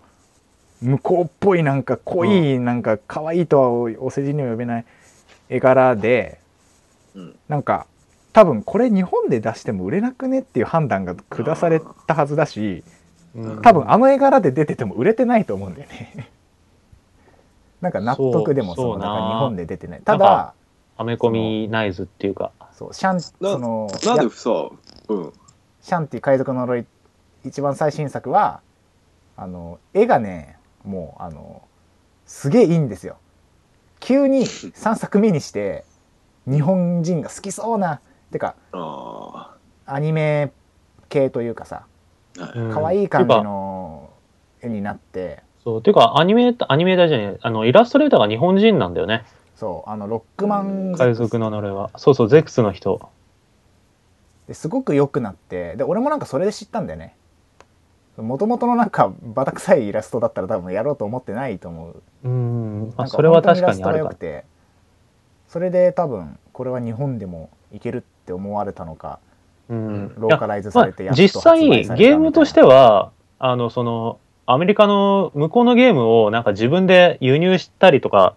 [0.81, 3.69] 向こうっぽいなんか濃いなんか可愛いとは
[3.99, 4.85] お世辞には呼べない
[5.49, 6.39] 絵柄で
[7.15, 7.35] うん。
[7.47, 7.87] なんか
[8.33, 12.83] 多分これ日本で出しても売れなくねっていう判断が下されたはずだし
[13.33, 13.61] うん。
[13.61, 16.29] 多分あの絵柄で出てても売れてないと思うんだよね
[17.83, 20.53] なんか納得でもそうそうなそのなんか日本で出てないただ
[20.97, 22.51] アメコミナイズっていうか。
[22.71, 24.69] そうシャンそのやなんでさ、
[25.09, 25.33] うん。
[25.81, 26.85] シャンティ海賊の呪い
[27.45, 28.61] 一番最新作は
[29.35, 31.61] あの絵がねもうあの
[32.25, 33.17] すげえいいんですよ
[33.99, 35.83] 急に3作目にして
[36.47, 37.99] 日本人が好きそうな
[38.31, 39.55] てかあ
[39.85, 40.51] アニメ
[41.09, 41.85] 系というかさ
[42.39, 42.59] あ。
[42.79, 43.03] はい。
[43.03, 44.09] い感じの
[44.61, 49.23] 絵になってそう、ていうかアニメーター、アニメーターじゃねえ、あの、イラストレーターが日本人なんだよね。
[49.55, 51.91] そうあのロックマン海賊の呪いは。
[51.95, 53.09] そうそう、ゼックスの人。
[54.47, 57.15] ですごく良くなってで俺もなんかそれで知ったんだよね
[58.17, 62.93] もともとのなんかバタ臭いイラストだったら多分やろうと思ってないと思ううん。
[62.95, 64.45] まあ、それは確か本当イラストがにあるくて
[65.47, 69.19] それで多分これは日本でもいけるって思われたのか
[69.69, 69.75] ら。
[69.75, 70.13] うん。
[70.17, 78.35] ローカライズまあされてやっと実際発売されたみたいなゲームとしてはあのそのアメリカの向こうのゲームをなんか自分で輸入したりとか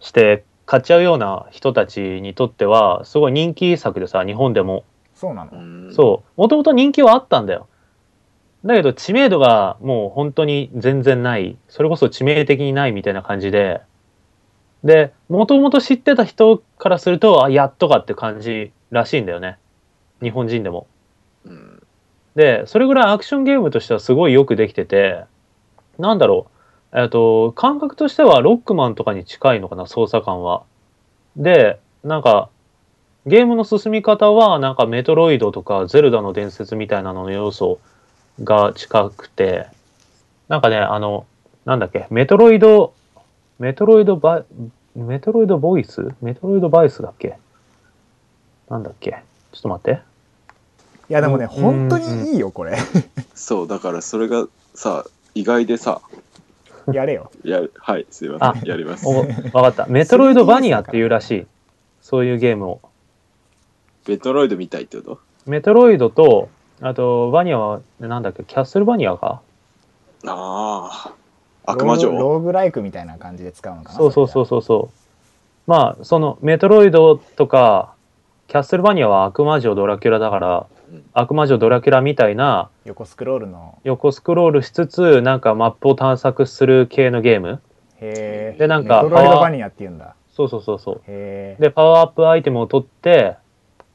[0.00, 4.84] して買っちゃうような人たちにとってはすごい人気作でさ日本でも、
[5.14, 5.94] そうなの、うん。
[5.94, 6.40] そう。
[6.40, 7.68] もともと人気はあったんだよ。
[8.64, 11.58] だけど知名度がもう本当に全然ない。
[11.68, 13.82] それこそ致命的にないみたいな感じで。
[14.84, 19.58] でもともと知ってた人からするとあやっとかって感じらしいんだよね。
[20.22, 20.86] 日本人でも。
[21.44, 21.82] うん。
[22.34, 25.24] で、それぐらいアクションゲームとしてはすごいよくできてて、
[25.98, 26.46] なんだろ
[26.92, 30.62] う、えっと、感覚としてはロックマンとかに近いのかな、操作感は。
[31.36, 32.48] で、なんか、
[33.26, 37.78] ゲームの進み方は、なんかメトロイドとかゼルダの伝説みたいなのの要素
[38.42, 39.66] が近くて、
[40.48, 41.26] なんかね、あの、
[41.64, 42.92] なんだっけ、メトロイド、
[43.60, 46.12] メトロイドバイ、メトロイドボイス？
[46.20, 47.38] メトロイドバイスだっけ？
[48.68, 49.22] なんだっけ？
[49.52, 50.00] ちょっと待って。
[51.08, 52.76] いやでもね、うん本当にいいよこれ。
[53.34, 55.04] そう、だからそれがさ、
[55.34, 56.00] 意外でさ、
[56.92, 59.06] やれよやる、はい、すいませあん、やります。
[59.06, 59.20] お、
[59.56, 59.86] わかった。
[59.86, 61.46] メトロイドバニアっていうらしい。
[62.00, 62.80] そういうゲームを。
[64.06, 65.20] ベトロイドみたいってこと？
[65.46, 66.48] メトロイドと、
[66.80, 69.40] あと、バニアは、なんだっけ、キャッスルバニアか？
[70.26, 71.12] あ
[71.64, 71.70] あ。
[71.72, 72.10] 悪魔城？
[72.10, 73.98] ローグローグライクみたいな感じで使うのかな？
[73.98, 75.70] そうそうそううそうそう。
[75.70, 77.94] まあ、そのメトロイドとか、
[78.48, 80.71] キャッスルバニアは悪魔城ドラキュラだから、うん
[81.12, 87.60] 悪魔城ドラキュラみたいな横スクロールの横スクロールしつつ、なんかマップを探索する系のゲーム。
[88.00, 90.96] へえでなんかメトロイドバニアって言うんだそうそうそうそう。
[91.06, 93.36] へえで、パワーアップアイテムを取って、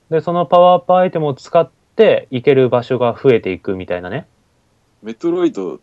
[0.10, 4.28] で、そのパワーアップアイテムを使って行ける場所が増えていくみたいなね。
[5.04, 5.80] メトロイド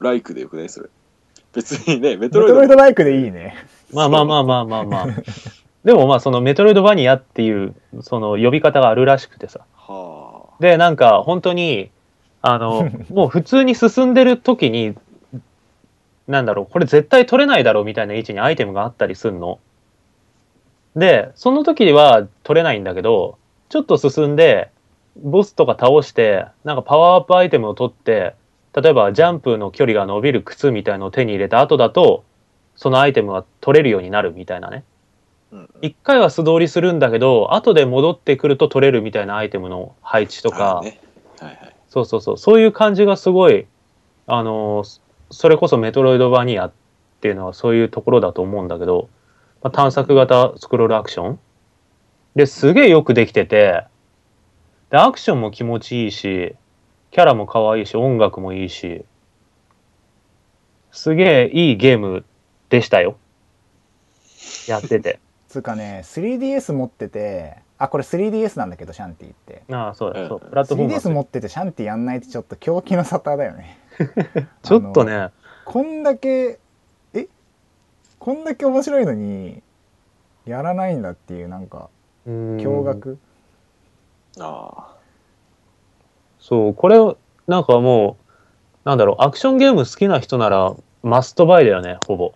[0.00, 0.88] ライクでよくないそれ？
[1.54, 3.54] 別にね、メメトロイドトロイドライクでいいね
[3.94, 5.06] まあまあまあまあまあまあ。
[5.84, 9.60] でもまあそのメトロイドバニアっていうその呼び方があるらしくてさ。
[9.76, 10.23] は
[10.64, 11.90] で、なんか本当に、
[12.40, 14.94] あの、 もう普通に進んでる時に、
[16.26, 19.58] なんだろう、これ絶対取れないだろうみたいな位置にアイテムがあったりすんの。
[20.96, 23.36] で、その時は取れないんだけど、
[23.68, 24.70] ちょっと進んで、
[25.22, 28.34] ボスとか倒して、なんかパワーアップアイテムを取って、
[28.74, 32.24] 例えばジャンプの距離が伸びる靴みたいのを手に入れた後だと、
[32.74, 34.82] そのアイテムが取れるようになるみたいなね。
[35.54, 35.56] あ。
[35.56, 41.00] うん一回は素通りするんだけど、後で戻ってくると取れるみたいなアイテムの配置とか、ね。
[41.38, 41.76] はいはい。
[41.88, 43.66] そうそうそう、そういう感じがすごい、
[44.26, 45.00] あのー
[45.30, 46.72] それこそメトロイドバニアっ
[47.20, 49.08] ていうのはそういうところだと思うんだけど、
[49.62, 51.40] まあ、探索型スクロールアクション
[52.36, 53.84] ですげえよくできてて、
[54.90, 56.54] で、アクションも気持ちいいし、
[57.10, 59.04] キャラも可愛いし、音楽もいいし、
[60.92, 62.24] すげえいいゲーム
[62.70, 63.16] でしたよ。
[64.68, 65.18] やってて。
[65.54, 69.62] つうかね 3DS 持っててあこれ 3DS なんだけどシャンティって。
[69.72, 70.40] ああ、そうだ、そう。
[70.42, 73.78] うんプラットフォーマー 3DS 持っててシャンティやんないってちょっと狂気の沙汰だよね。
[74.62, 75.30] ちょっとね、
[75.64, 76.58] こんだけ
[77.14, 77.28] え？
[78.18, 79.62] こんだけ面白いのに
[80.44, 81.88] やらないんだっていうなんか
[82.26, 82.56] うーん。
[82.58, 83.16] 驚愕。
[84.40, 84.96] あ
[86.40, 86.98] そう、これ、
[87.46, 88.16] なんかも
[88.84, 92.34] う、なんだろう、アクションゲーム好きな人なら、マストバイだよね、ほぼ。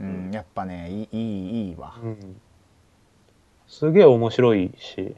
[0.00, 1.18] うんやっぱねいいい
[1.66, 1.94] いいいわ
[3.70, 5.14] すげえ面白いし、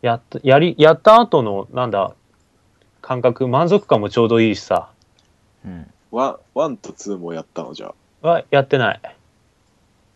[0.00, 2.14] やった、やり、やった後の、なんだ、
[3.02, 4.90] 感覚、満足感もちょうどいいしさ。
[5.66, 6.16] うんあ。
[6.16, 7.74] ワン、ワンとツーもやったの？
[7.74, 7.92] じゃ
[8.22, 9.00] は、やってない。
[9.02, 9.12] あ。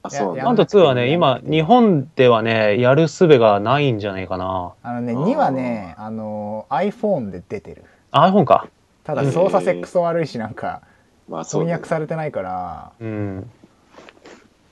[0.04, 0.44] あ、そうやなんだ。
[0.46, 4.72] ワンとツーはね、今日本ではね、やる術がないんじゃないかな。
[4.82, 7.82] あのねあー2はねあの iPhone で出てる
[8.12, 8.68] あ、iPhone か。
[9.02, 10.80] ただ操作性クソ悪いしなんか
[11.28, 13.50] まあそうだね翻訳されてないからうん。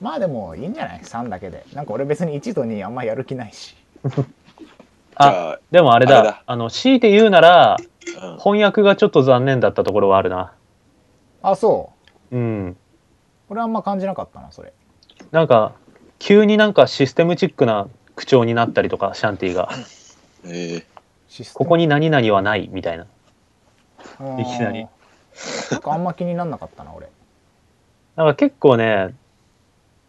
[0.02, 1.64] まあでもいいんじゃない？3だけで。
[1.74, 3.76] なんか俺別に1と2あんまやる気ないし。
[4.04, 4.24] じ
[5.14, 6.56] あ、でもあれだ、あだ。
[6.56, 8.38] の、強いて言うなら、うん。
[8.38, 10.52] 翻訳がちょっと残念だったところはあるな。
[11.42, 11.92] あそ
[12.32, 12.36] う。
[12.36, 12.76] うん。
[13.48, 14.72] 俺あんま感じなかったなそれ。
[15.30, 15.72] なんか、
[16.18, 17.86] 急になんかシステムチックな
[18.16, 19.68] 口調になったりとか、シャンティが。
[20.44, 20.86] ええ
[21.28, 21.58] システム。
[21.58, 23.04] ここに何々はないみたいな。
[24.40, 24.86] いきなり。
[25.70, 27.08] なんかあんま気になんなかったな俺。
[28.16, 29.14] なんか結構ね、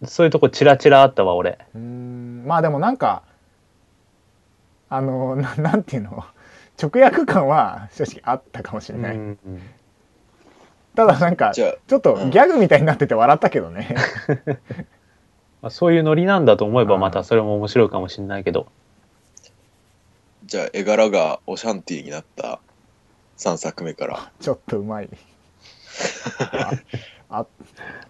[0.05, 1.59] そういうとこチラチラあったわ、俺。
[1.73, 2.43] うーん。
[2.45, 3.23] まあでもなんか
[4.89, 6.23] あのななんていうの？
[6.81, 9.37] 直訳感は正直あったかもしれない、うん。
[10.95, 13.95] ただなんかちょっとギャグみたいになってて笑ったけどね、
[15.61, 18.67] まあ、そういうノリなんだと思えばまたそれも面白いかもしれないけど。
[20.45, 22.59] じゃあ、絵柄がオシャンティーになった
[23.37, 24.31] 3作目から。
[24.39, 25.09] ちょっとうまい。
[27.29, 27.45] ああ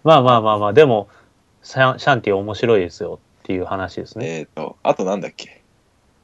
[0.02, 1.08] まあまあまあまあ、でも、
[1.64, 4.26] シャンシャンティ面白いですよっていう話ですね。
[4.38, 5.62] えっ、と、あとなんだっけ？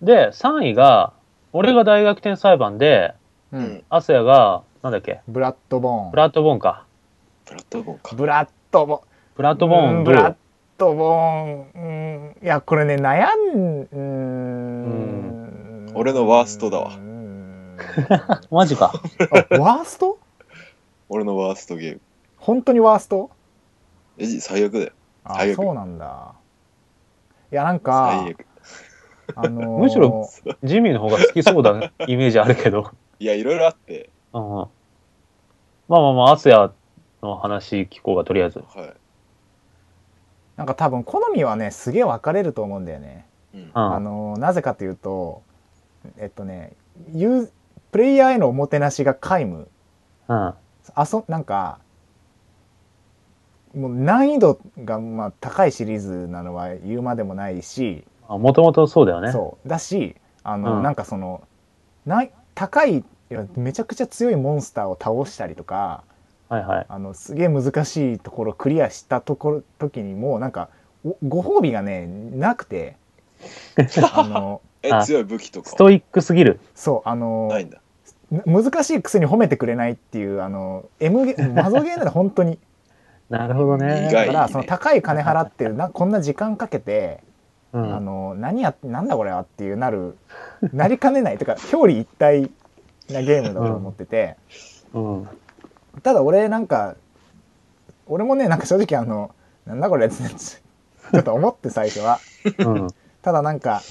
[0.02, 1.12] で、3位が、
[1.52, 3.14] 俺が大学転裁判で、
[3.52, 6.84] ううんん、アスヤが、なんだっけ、ブラッドボーンプラットボーンか。
[7.44, 8.14] プラットフォームか。
[8.16, 9.02] ブラッドボ
[9.34, 10.14] プラットボーンどう？
[10.14, 10.34] うんブラッ
[10.78, 17.76] ドボーンうんいやこれね悩んうーん俺のワーストだわうーん
[18.50, 18.92] マジか。
[19.50, 20.18] あワースト？
[21.10, 22.00] 俺のワーストゲーム。
[22.38, 23.30] 本当にワースト？
[24.18, 24.92] え、最悪だよ。
[25.24, 26.34] あそうなんだ
[27.52, 28.26] いやなんか。
[29.36, 30.28] あのー むしろ
[30.64, 32.90] ジミーの方が好きそうな イメージあるけど。
[33.18, 36.72] いや、いろいろあって、うん、まあまあまあ、アスヤ
[37.22, 38.58] の話聞こうがとりあえず。
[38.58, 38.94] はい。
[40.56, 43.60] なんか多分好みはねすげえ分かれると思うんだよねうん。
[43.60, 45.42] うんあのなぜかというと
[46.18, 46.74] えっとね
[47.14, 47.50] ユー
[47.92, 49.68] プレイヤーへのおもてなしが皆無
[50.28, 50.54] うん。
[50.94, 51.78] あそなんか
[53.74, 59.32] もう難易度がまあ高いシリーズなのは言うまでもないし、もともとそうだよね。
[59.32, 61.42] そうだしあの、うんなんかその
[62.06, 66.02] ない高いいやめちゃくちゃ強いモンスターを倒したりとか
[66.48, 66.86] はいはい。
[66.88, 70.68] あのすげえ難しいところクリアしたところ時にもなんか
[71.04, 72.96] おご褒美がねなくて
[74.14, 75.70] あのえ、あ強い武器とか？
[75.70, 76.60] ストイックすぎる。
[76.74, 77.80] そうあのないんだ。
[78.30, 82.58] な難しいくせに褒めてくれないっていうあの M ゲマゾゲーなら本当に
[83.30, 84.10] なるほどね。
[84.12, 87.20] だからその高い金払ってる なこんな時間かけて、
[87.72, 90.18] うんあの何やなんだこれはっていうなる
[90.72, 92.50] なりかねないとか表裏一体
[93.08, 94.36] なゲームだと思ってて、
[94.92, 95.28] うん。
[96.02, 96.96] ただ俺なんか
[98.06, 99.30] 俺もねなんか正直あの
[99.66, 102.18] なんだこれってちょっと思って最初は
[102.58, 102.88] うん。
[103.22, 103.82] ただなんか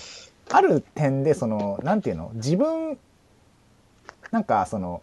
[0.52, 2.98] ある点でそのなんていうの自分
[4.32, 5.02] なんかその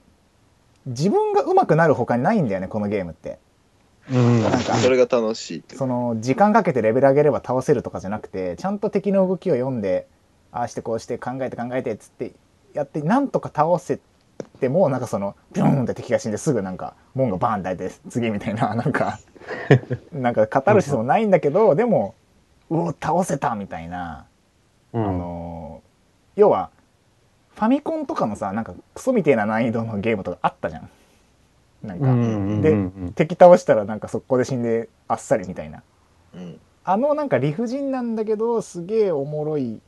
[0.84, 3.39] 自分が上手くなるほかにないんだよねこのゲームって
[4.11, 4.43] うん。
[4.43, 5.65] なんかそれが楽しい。
[5.75, 10.07] その時間かけてレベル上げれば倒せるとかじゃなくてちゃんと敵の動きを読んで
[10.53, 12.33] ああしてこうして考えて考えてっつって
[12.75, 13.99] やってなんとか倒せ
[14.61, 19.19] てもなんかそのビューンって敵が死んですぐなんか門がバーンって開いて次みたいな なんか
[20.13, 22.15] なんかカタルシスもないんだけどでも
[22.71, 24.27] うお倒せたみたいな、
[24.93, 25.19] あうん。
[25.19, 25.83] の
[26.35, 26.71] 要は
[27.55, 30.91] ファミコンとかのさなんかクソみたいな難易度のゲームとかあったじゃん。
[31.87, 35.82] なんか、うんうんでうん敵倒したらなんか速攻で死んであっさりみたいな
[36.34, 36.61] うん。
[36.84, 39.80] あのなんか理不尽なんだけどすげえおもろい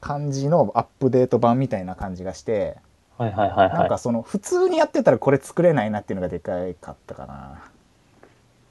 [0.00, 2.76] 感じのアップデート版みたいな感じがして
[3.18, 7.62] はいはいはいはなんかその普通にやってたらこれ作れないなっていうのがでかかったかな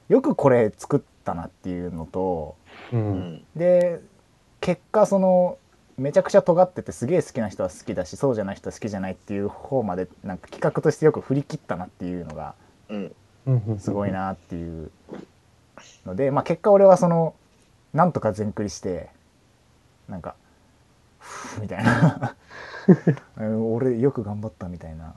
[0.10, 2.56] よくこれ作ったなっていうのと
[2.94, 2.96] い。
[2.96, 3.00] う。
[3.00, 3.46] うんん。
[3.56, 4.02] で
[4.62, 5.58] 結果その
[5.98, 12.56] めちゃくちゃ尖っててすげえ好きな人は好きだしそうじゃない人は好きじゃないっていう方までなんか企画としてよく振り切ったなっていうのが
[12.90, 13.16] うん。
[13.46, 14.12] うんすごい。
[14.12, 14.92] なっていう
[16.06, 17.36] ので、まあ、結果俺はその
[17.94, 19.10] なんとか全クリして
[20.08, 20.36] なんか
[21.20, 22.36] ふうみたいな
[23.38, 25.14] うん 俺よく頑張ったみたいな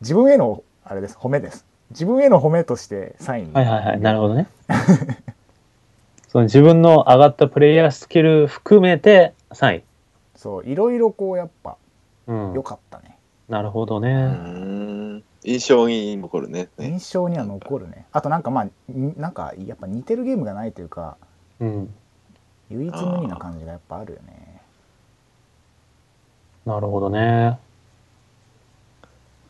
[0.00, 4.00] 自分へのあれです褒めです自分への褒めとしてサインはいはいはい。
[4.00, 4.48] なるほどね。
[6.28, 9.84] その自分の上がったプレイヤースキル含めて3位。
[10.34, 11.76] そういろいろこうやっぱ
[12.26, 12.62] うん良。
[12.62, 13.16] かったね、
[13.48, 14.14] なるほどうね。
[14.14, 15.22] ん。
[15.44, 16.68] 印象に残るね。
[16.76, 21.16] ね印象には残るねあとなんかまあんなんかやっぱ似てるゲームがないというか
[21.60, 21.94] うん。
[22.68, 24.60] 唯一無二な感じがやっぱあるよね
[26.64, 27.58] なるほどね。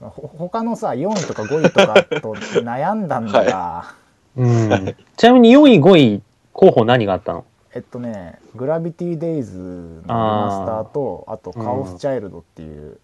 [0.00, 3.94] ほ他のさ4位とか5位とかと悩んだんだが、
[4.36, 4.94] うん。
[5.16, 6.22] ちなみに4位、5位
[6.52, 7.46] 候補何があったの？
[7.76, 12.98] えっとね「グラビティ・デイズ」のリマスターとあと「カオス・チャイルド」っていう。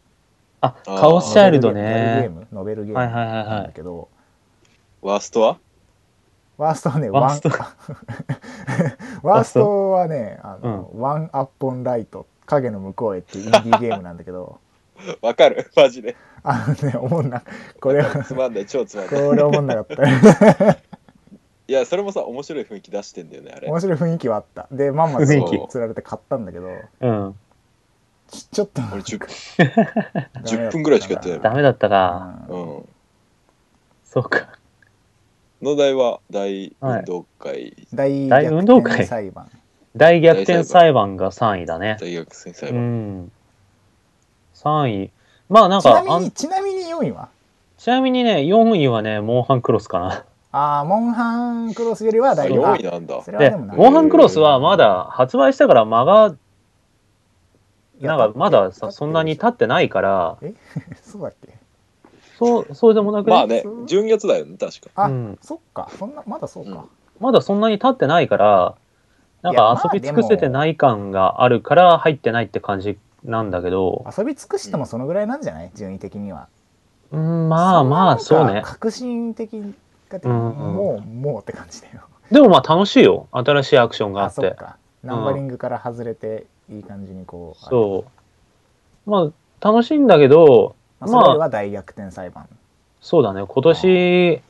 [0.62, 0.98] あ、あー。
[1.00, 2.28] カオスチャイルドノベルゲーね。
[2.30, 3.46] ムノベルゲームはいはいはいはい。
[3.46, 4.08] なんだけど。
[5.02, 5.58] ワーストは？
[6.56, 7.48] ワーストはねワースト。
[7.50, 7.58] ワン
[9.22, 14.58] ワーストはねあの、ワンアップオンライト影の向こうへっていうインディーゲームなんだけど。
[15.20, 15.70] わかる？
[15.76, 16.16] マジで。
[16.44, 17.42] あのね思んな。
[17.80, 19.36] これはつまんない、超つまんこない。
[19.36, 20.76] れ思んなかった
[21.72, 23.66] いや、それもさ、面白い雰囲気出してんだよね、あれ。
[23.66, 26.68] 面白い雰囲気はあったでまんま雰囲気つられて買ったんだけど
[27.00, 27.34] うん。
[28.28, 29.18] ちちょっと俺10
[30.44, 32.44] ダメだ10分ぐらいしかやってないダメだったか。
[32.50, 32.88] うんうん。
[34.04, 34.48] そうか。
[35.62, 39.50] の題は大運動会、大大運動会逆転裁判
[39.96, 41.96] 大逆転裁判が3位だね。
[41.98, 42.82] 大学生裁う判。
[43.22, 43.32] ん。
[44.56, 45.10] 3位。
[45.48, 47.30] まあなんちなか、あんみにちなみに4位は？
[47.78, 50.26] ちなみにね、4位はね、モンハンクロスかな。
[50.54, 53.20] ああモンハンクロスよりはあ、だいぶ4位なんだ。
[53.38, 56.34] で、モンハンクロスはまだ発売してから間が、
[58.00, 60.36] なんかまださ、そんなに経ってないから、
[61.02, 61.54] そうだっけ？
[62.38, 64.90] そう、そうでもなくね、まあね、12月だよね、確か。
[64.96, 65.38] あ、うん。
[65.40, 65.88] そっか。
[65.98, 66.78] そんなまだそうか、うん。
[67.20, 68.74] まだそんなに経ってないから、
[69.42, 75.70] なんか遊び尽くせてない感があるから入ってないって感じなんだけど、遊び尽くしてもそのぐらいなんじゃない？
[75.74, 76.48] 順位的には。
[77.12, 78.62] うん、まあまあ、そうね。
[78.64, 79.62] 革新的
[80.12, 83.28] かって、うんうんもうもうって感じだよでもまあ楽しいよ。
[83.32, 84.46] 新しいアクションがあって。
[84.46, 88.04] あそっかナンバリングから外れていい感じにこう、そ
[89.06, 89.10] う。
[89.10, 92.48] まあ、楽しいんだけど、まあ、それは大逆転裁判
[93.00, 93.44] そうだね。
[93.46, 94.42] 今年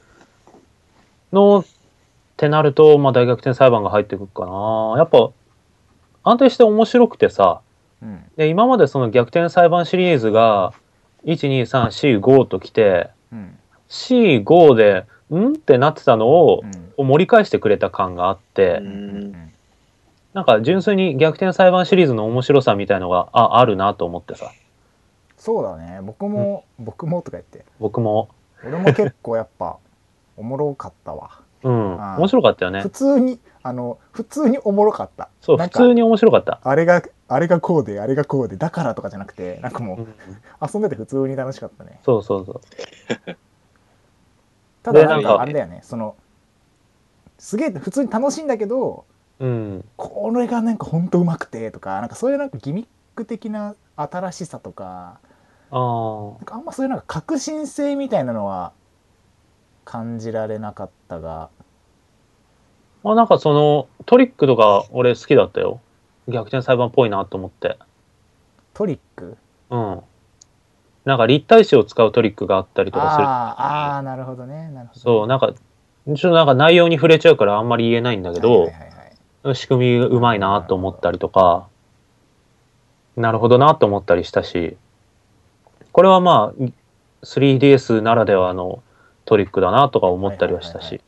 [1.32, 1.64] のっ
[2.36, 4.94] てなると、まあ大逆転裁判が入ってくるかな。
[4.98, 5.30] やっぱ、
[6.22, 7.60] 安定して面白くてさ、
[8.02, 10.72] うんで今までその逆転裁判シリーズが、
[11.24, 13.58] 1、2、3、4、5と来て、うん
[13.88, 15.06] 4、5で、
[15.38, 15.52] ん？
[15.54, 16.62] ってなってたのを
[16.98, 17.06] う、ん。
[17.06, 19.18] 盛り返してくれた感があって、ううん。
[19.32, 19.52] ん。
[20.34, 24.50] なんか純粋に逆転裁判シリーズの面白さみたいのがああるなと思ってさ。
[25.36, 26.00] そうだね。
[26.02, 27.64] 僕も、僕もとか言って。
[27.80, 28.28] 僕も。
[28.64, 29.76] 俺も結構やっぱ
[30.36, 31.30] おもろかったわ。
[31.62, 31.96] うん。
[31.96, 32.80] 面白かったよね。
[32.82, 35.28] 普通にあの普通におもろかった。
[35.40, 40.02] そう普通に面白かった、あれがあれがこうであれがこうでだからとかじゃなくてなんかもうん。
[40.02, 40.06] う
[40.72, 42.00] 遊んでて普通に楽しかったね。
[42.04, 42.60] そうそうそう
[44.82, 46.16] ただなんかかあれだよねその
[47.38, 49.04] すげえ普通に楽しいんだけど
[49.38, 49.84] うん。
[49.96, 55.18] これがなんかほんとうまくてとかなんかそういうなんかギミック的な新しさとか
[55.70, 56.36] ああ。
[56.38, 58.72] なんかあんまそういうなんか革新性みたいなのは
[59.84, 61.50] 感じられなかったが
[63.02, 65.80] まあなんかそのトリックとか俺好きだったよ。
[66.28, 67.76] 逆転裁判っぽいなと思って。
[68.74, 69.36] トリック？
[69.70, 70.00] うん。
[71.04, 73.24] なんか立体詞を使うトリックがあったりとかする。
[73.26, 78.92] あーあーなるほどねなるほどそう、なんか、ちょっとなんか内容に触れちゃうからあんまり言えないんだけど、はいはいはいはい
[79.54, 81.66] 仕組みうまいなと思ったりとか、
[83.16, 84.76] なるほどなと思ったりしたし、
[85.90, 86.64] これはまあ、
[87.24, 88.84] 3DS ならではの
[89.24, 91.00] トリックだなとか思ったりはしたはいはいし。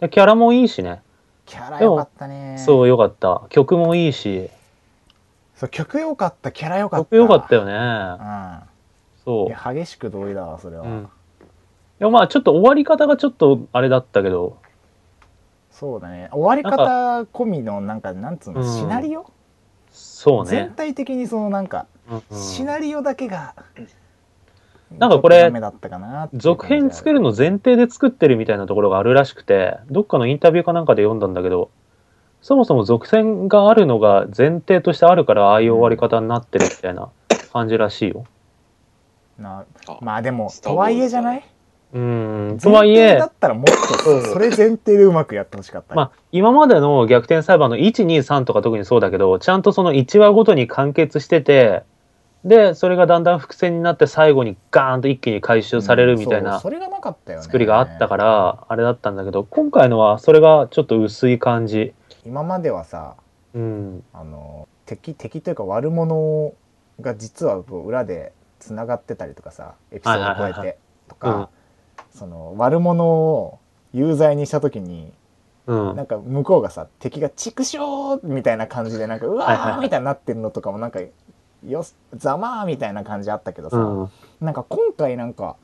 [0.00, 1.00] でキャラもいいしね。
[1.46, 3.44] キャラ良かったねそう、よかった。
[3.48, 4.50] 曲もいいし、
[5.54, 7.72] そう曲良かったキャラ良かった曲よかったよね。
[7.72, 8.75] うん
[9.26, 10.86] そいや激しく同意だわそれは、う。
[10.86, 11.08] うん。
[11.98, 14.56] でもまあちょっと終わり方がちょっとあれだったけど、
[15.70, 19.30] そうだね終わり方込みのなんかなんつうの、うんシナリオ、
[19.90, 20.72] そう全ね。
[20.76, 23.54] 体的にそのなんか、うんうんシナリオだけが
[24.96, 25.50] なんかこれ
[26.34, 31.70] 続編作るのの前提で作ってるみたいなところがあるらしくて、どっかのインタビューかなんかで読んだんだけど、
[32.40, 37.10] そもそも続編があるのが前提としてあるから、ああいう終わり方になってるみたいな
[37.52, 38.26] 感じらしいよ。
[39.38, 41.44] なあまあでもとはいえじゃない？
[41.94, 42.58] うん。
[42.60, 51.84] とはいえだ、ったらもっとそれ前提でうまくやってほしかった、まあ、今までの逆転裁判の1、2、3とか特にそうだけど、ちゃんとその1話ごとに完結してて、
[52.44, 61.92] で、それがだんだん伏線になって最後にガーンと一気に回収されるみたいなうんそうそれがなかったよね作りがあったから、あれだったんだけど、今回のはそれがちょっと薄い感じ。
[62.24, 63.14] 今まではさ
[63.54, 64.02] うん。
[64.12, 66.52] あの敵敵というか悪者
[67.00, 68.32] が実は裏で
[68.66, 71.48] つながってたりとかさエピソードを超えてとか、
[72.14, 73.58] その悪者を
[73.92, 75.12] 有罪にした時に
[75.66, 75.96] うん。
[75.96, 77.78] なんか向こうがさ敵が「畜生!」
[78.22, 81.00] みたいな感じでなんか「うわー!」みたいになってるのとかもなんか
[81.66, 84.10] 「よしざまー!」みたいな感じあったけどさ、うん。
[84.40, 85.56] なんか今回なんか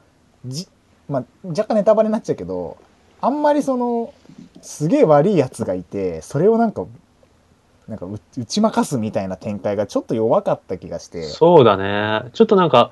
[0.45, 0.69] じ、
[1.09, 2.77] まあ、若干ネタバレになっちゃうけど
[3.21, 4.13] あんまりその
[4.61, 6.85] すげえ悪いやつがいてそれをなんか
[7.89, 11.23] なんかう打ち負かすみたいな展開がちょっと弱かった気がして。
[11.25, 12.31] そうだね。
[12.33, 12.91] ちょっとなんか、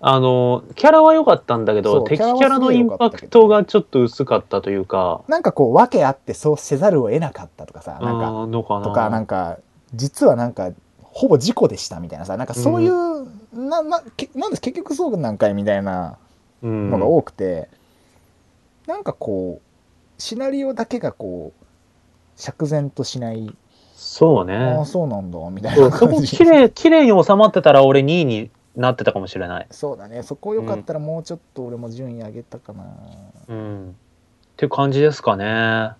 [0.00, 8.82] あの、キャラは良かったんだけど、敵キキャラのインパクトがちょっと薄かったというか、なんかこう訳あってそうせざるを得なかったとかさなんか。
[8.82, 9.58] とかなんか
[9.94, 10.70] 実はなんか
[11.02, 16.18] ほぼ事故でしたみたいなさなんかそういう、ななけなんで結局そうなんかいみたいな
[16.62, 16.90] うん。
[16.90, 17.68] のが多くて、
[18.86, 21.64] なんかこうシナリオだけがこう
[22.36, 23.54] 釈然としない、
[23.98, 24.84] そうあねあ。
[24.84, 29.66] そうなんだみたいそうそこ綺麗、綺麗に収まってたら俺2位になってたかもしれない。
[29.70, 32.84] そうだねそこよかったらもうちょっと俺も順位上げたかな、
[33.48, 33.90] うん。
[33.90, 33.92] っ
[34.56, 35.92] ていう感じですかね。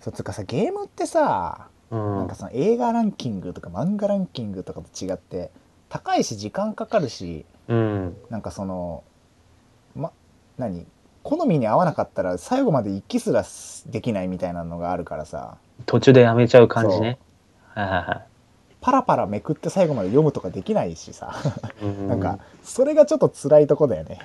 [0.00, 2.36] そうつうかさゲームってさ、うんなんか。
[2.36, 5.50] その映画ランキングとか漫画ランキングとかと違って
[5.88, 8.16] 高いし時間かかるしうん。
[8.30, 9.02] なんかその
[9.96, 10.12] ま
[10.56, 10.86] 何？
[11.24, 13.44] 好みに合わなかったら最後まで一気すら
[13.86, 15.56] できないみたいなのがあるからさ
[15.86, 17.18] 途中でやめちゃう感じね。
[17.74, 18.22] はいはいはい。
[18.80, 21.34] パラパラめくって最後まで読むとかできないしさ
[21.82, 24.18] うんなんかそれがちょっと辛いとこだよね、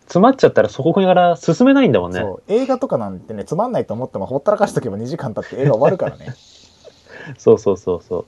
[0.00, 2.18] 詰まっちゃったらそこから進めないんだもんね。
[2.18, 6.34] そう映画とかなんてねつまんないと思ってもほったらかしとけば2時間経って映画終わるからね
[7.38, 8.26] そうそうそうそ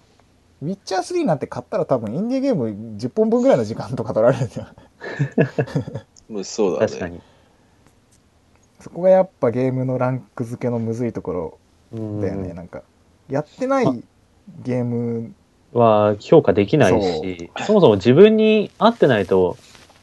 [0.63, 0.65] う。
[0.65, 4.69] ウィッチャー3なんて買ったら多分インディーゲーム10本分ぐらいの時間とか取られるんだよ
[6.31, 6.87] もうそうだね。
[6.87, 7.21] 確かに。
[8.83, 11.59] そこがやっぱゲームのランク付けのむずいところ
[11.93, 12.83] うんだよね、なんか
[13.29, 14.05] やってない
[14.65, 15.35] ゲーム
[15.73, 19.57] は評価できないし、そもそも自分に合ってないと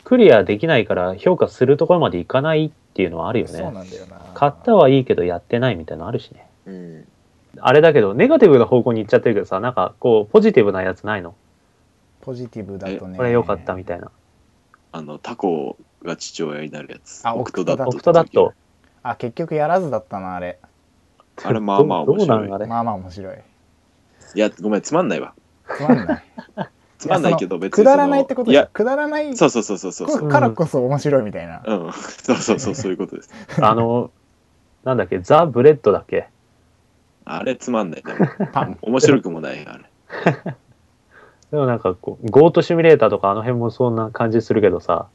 [0.04, 3.64] クリアできないから評価するところまでいかないっていうのはあるよそうね。
[3.72, 6.48] なんだよな買ったはいいけどやってないみたいなのあるしね。
[6.66, 7.08] うん。
[7.60, 11.36] あれだけど、ネガティブな方向に行っちゃってるけどさ、なんかこう、ポジティブなやつないの？
[12.22, 14.12] ポジティブだとねこれ良かったみたいな。
[14.92, 17.22] あの、タコが父親になるやつ。
[17.26, 17.90] あオクトダット。
[17.90, 18.54] オクトダット。
[19.04, 20.60] あ結局やらずだったなあれ
[21.43, 23.38] あれまあまあどう面白いあれ、まあまあ面白い
[24.36, 25.34] いや、ごめん、つまんないわ。
[25.76, 26.24] つまんない
[27.00, 30.30] つまんないけど、や別そのくだらないってこといや、くだらないそうそうそうそうそうそう。
[30.30, 31.93] からこそ面白いみたいな、うん。
[31.93, 33.32] そうそうそう、 そういうことです。
[33.62, 34.12] あの、
[34.84, 36.28] なんだっけ、ザ・ブレッドだっけ？
[37.26, 38.04] あれつまんない。
[38.04, 39.84] でもパン面白くもない、あれ。
[41.52, 45.08] でもなんかこう、ゴートシミュレーターとかあの辺もそんな感じするけどさ、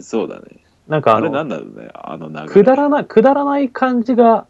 [0.00, 0.42] そうだね。
[0.88, 2.48] なんかああれなの、んだろうね、あの流れ。
[2.48, 4.46] くだらない、くだらない感じが、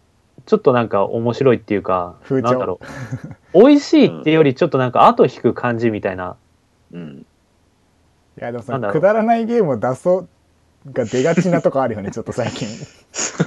[0.46, 2.80] ちょっとなんか面白いっていうか、風潮なんだろ
[3.54, 3.58] う。
[3.58, 6.36] 美味しいっていうよりちょっとなんか後引く感じみたいな。
[6.92, 7.26] うん。
[8.40, 10.28] いやでもそなんだろうのくだらないゲームを出そう
[10.92, 12.68] が出がちなとこあるよね、 ちょっと最近。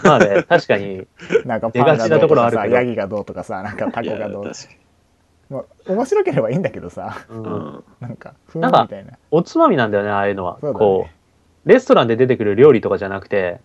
[0.04, 1.08] まあね、確かに、
[1.46, 4.70] なんか出がちなところあるさ、ヤギがどうとかさ、なんかタコがどう確か
[5.50, 7.84] まあ、面白ければいいんだけどさ、うんん。
[8.00, 9.14] なんか、ふーなんかんみたいな。
[9.32, 10.58] おつまみなんだよね、ああいうのは。
[10.62, 11.21] そうだねこう、
[11.66, 13.60] レストランで出てくる料理とかじゃなくて、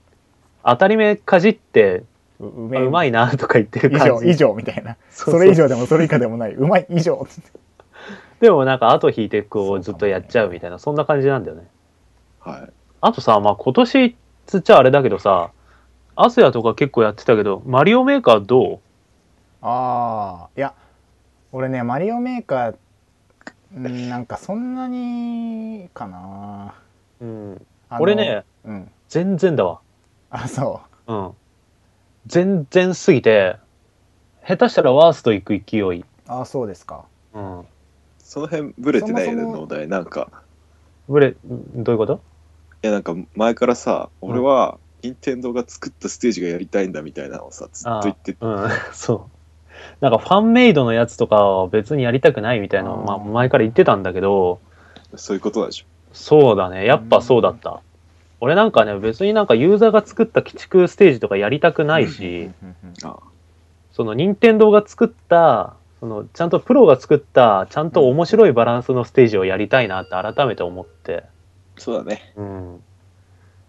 [0.65, 2.05] 当たり前かじって、
[2.39, 4.31] ううめうまいなとか言ってる以上、感じ。
[4.31, 4.97] 以上みたいな。
[5.11, 6.55] それ以上でもそれ以下でもない。
[6.55, 7.27] うまい以上。
[8.41, 11.67] でもなんか後引いてこそうかもねうずっとやっちゃうみたいな、そんな感じなんだよね。
[12.41, 12.71] はい。
[13.01, 14.17] あとさ、まあ今年
[14.47, 15.51] つっちゃあれだけどさ、
[16.15, 18.81] アスヤとか結構やってたけど、マリオメーカーど
[19.63, 20.75] ああ、いや、
[21.53, 22.75] 俺ね、マリオメーカー、
[23.77, 26.75] うんなんかそんなにかな。
[27.21, 27.67] ううん。
[27.91, 28.91] 俺ね、うん。
[29.09, 29.81] 全然だわ。
[30.31, 31.31] あ、そうん。
[32.27, 33.57] 全然すぎて、
[34.47, 36.01] 下手したらワースト行く勢い。
[36.01, 36.05] う。
[36.27, 37.05] あ、そうですか。
[37.33, 37.67] うん。
[38.19, 39.89] その辺ブレてないね、そもそも農大。
[39.89, 40.31] なんか、
[41.09, 42.21] ブレ、どういうこと？
[42.83, 49.37] いやなんか前からさ、俺は、任天堂が作ったステージがやりたいんだみたいなのをさ、ずっと言ってて、うん、 そう。
[50.01, 54.59] なんかファンメイドのやつとかは別にやりたくないみたいなまあ前から言ってたんだけど、
[55.15, 55.87] そういうことなんでしょ。
[56.17, 56.87] そうだね。
[56.87, 57.83] やっぱそうだった。
[58.41, 62.51] 俺なんかね、別になんかユーザーが作った鬼畜ステージとかやりたくないし、
[63.05, 63.19] あ
[63.93, 71.25] その任天堂が作った、そのちゃんとプロが作った、ちゃんと面白いバランスのステージをやりたいなって改めて思って。
[71.77, 72.33] そうだね。
[72.37, 72.81] うん。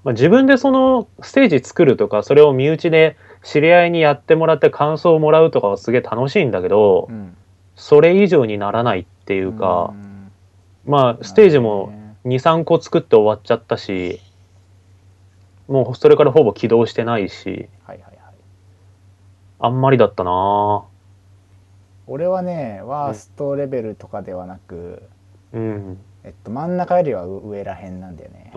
[0.06, 7.36] まあ、自分でそのステージ作るとか、それを身内で知り合いにやってもらって感想をもらうとかはすげえ楽しいんだけど、うん。
[7.76, 10.32] それ以上にならないっていうか、ん
[10.86, 11.94] まあステージも
[12.28, 14.20] 2、3個作って終わっちゃったし、
[15.68, 18.18] もうそれからほぼ起動してないし、はいはいはい。
[19.60, 20.84] あんまりだったな
[22.06, 25.04] 俺はね、ワーストレベルとかではなく、
[25.54, 25.98] うん。
[26.26, 28.52] えっと、真ん中よりは上らへんなんだよね。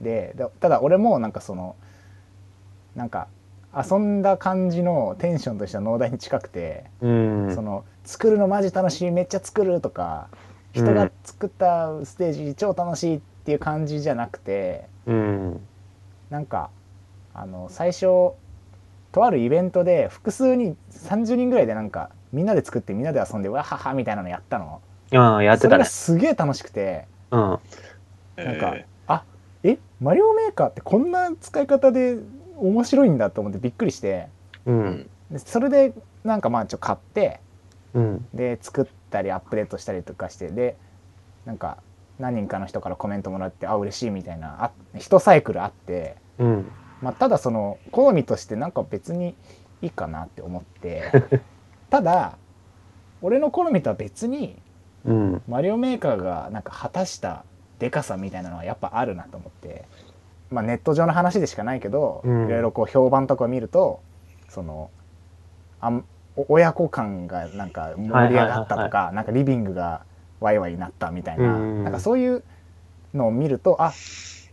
[0.00, 1.74] でだただ俺もなんかその
[2.94, 3.26] なんか
[3.76, 7.54] 遊んだ感じのテンションとしては農大に近くて、うん。
[7.54, 10.28] その作るのマジ楽しいめっちゃ作るとか
[10.72, 15.60] 人が作ったステージ超楽しいっていう感じじゃなくてうん。
[16.30, 16.70] なんか
[17.34, 18.32] あの最初
[19.12, 24.80] とあるイベントで複数に30人ぐらいでなんかみんなで作ってみんなで遊んでわははみたいなのやったの
[25.14, 25.88] ああ、やってそれがたね。
[25.88, 27.40] すげえ楽しくてうん。
[27.40, 29.24] なんかえあ
[29.62, 32.18] えマリオメーカーってこんな使い方で
[32.58, 34.28] 面白いんだと思ってびっくりして
[34.66, 34.72] う。
[34.72, 35.94] んそれで
[36.24, 37.40] なんかまあちょっと買って
[37.94, 38.26] うん。
[38.34, 40.76] で作ったりアップデートしたりとかしてで
[41.44, 41.78] なんか
[42.18, 46.70] 何人かの人からコメントもらってあ嬉しいみたいなあ一サイクルあって、うん。
[47.00, 49.36] まあ、ただその好みとしてなんか別に
[49.82, 51.04] いいかなって思って
[51.90, 52.36] ただ
[53.22, 54.60] 俺の好みとは別に
[55.04, 55.42] うん。
[55.48, 57.44] マリオメーカーがなんか果たした
[57.78, 59.84] でかさみたいなのはやっぱあるなと思って、
[60.50, 64.00] まあ、ネット上の話でしかないけど、うんいろいろこう評判とか見ると
[64.48, 64.90] その
[65.80, 66.02] あんお
[66.48, 70.02] 親子感がなんか盛り上がったとか、なんかリビングが
[70.40, 72.44] ワイワイになったみたいな、うんなんかそういう
[73.14, 73.92] のを見るとあ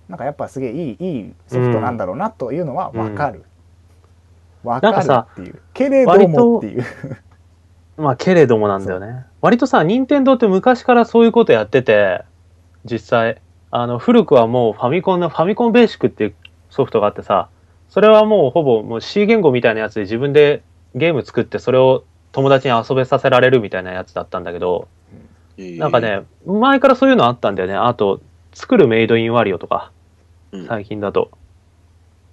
[0.08, 3.44] なんかやっぱすげえいいいいソフトなんだろうなというのは分かる。
[4.64, 5.62] わ、かるっていう。
[5.74, 6.84] けれどもっていう。
[7.98, 9.26] まあ、けれどもなんだよね。
[9.42, 12.24] 割とさ、任天堂って昔からそういうことやってて、
[12.84, 16.36] 実際、あの、古くはもうファミコンのファミコンベーシックっていう
[16.70, 17.50] ソフトがあってさ、
[17.90, 20.64] それはもうほぼもう C 言語みたいなやつで自分で
[20.96, 24.88] ゲーム作ってそれを友達に遊べさせられるみたいなやつだったんだけど、
[25.58, 27.76] なんかね、前からそういうのあったんだよね。
[27.76, 28.22] あと、
[28.54, 29.92] 作るメイドインワリオとか、
[30.52, 31.32] うん最近だと。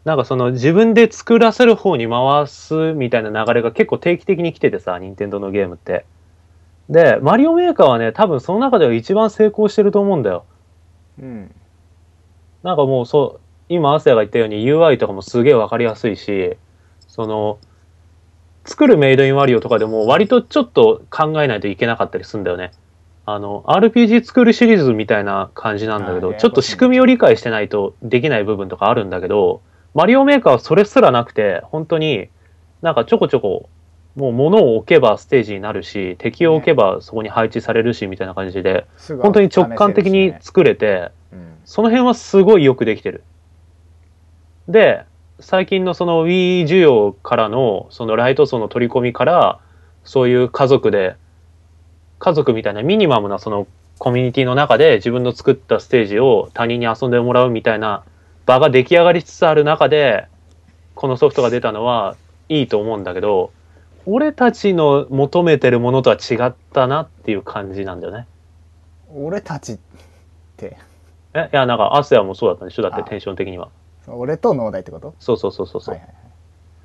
[0.05, 6.05] なんかその自分で作らせる方に回すみたいな流れが結構定期的に来ててさ、任天堂のゲームって。
[6.89, 10.45] で、マリオメーカーはね、多分その中では一番成功してると思うんだよ。
[11.21, 11.55] うん
[12.63, 16.57] なんかもうそう、今、アスヤが言ったように UI とかもすげえわかりやすいし、
[17.09, 17.59] その、
[18.65, 22.73] 作るメイドインワリオとかでも割とちょっと考えないといけなかったりするんだよね。
[23.25, 29.63] あの、RPG 作るシリーズみたいな感じなんだけど、ちょっと仕組みを理解してないとできない部分とかあるんだけど、
[29.95, 32.29] マリオメーカーはそれすらなくて、本当に
[32.83, 33.69] なんかちょこちょこ、
[34.17, 38.87] もう物を置けばステージになるし、敵を置けばそこに配置されるし、みたいな感じで、
[39.21, 43.23] 本当に直感的に作れて、うんその辺はすごいよくできてる。
[44.69, 45.05] で、
[45.43, 49.61] 最近のその Wii 需要からの、そのライト層の取り込みから、
[50.05, 51.17] そういう家族で、
[52.19, 53.67] 家族みたいなミニマムなその
[53.99, 58.05] コミュニティの中で自分の作ったステージを他人に遊んでもらうみたいな
[58.47, 60.27] 場が出来上がりつつある中で、
[60.95, 62.17] このソフトが出たのは
[62.49, 63.53] いいと思うんだけど、
[64.07, 68.27] 俺たちの求めてるものとは違ったなっていう感じなんだよね。
[69.15, 69.79] 俺たちっ
[70.57, 70.77] て
[71.35, 72.83] え、いや、なんか、アスヤもそうだったんでしょ？
[72.83, 73.69] だってあテンション的には。
[74.09, 75.15] 俺と農大ってこと？
[75.19, 75.95] そうそうそうそうそう。
[75.95, 76.17] はいはいはい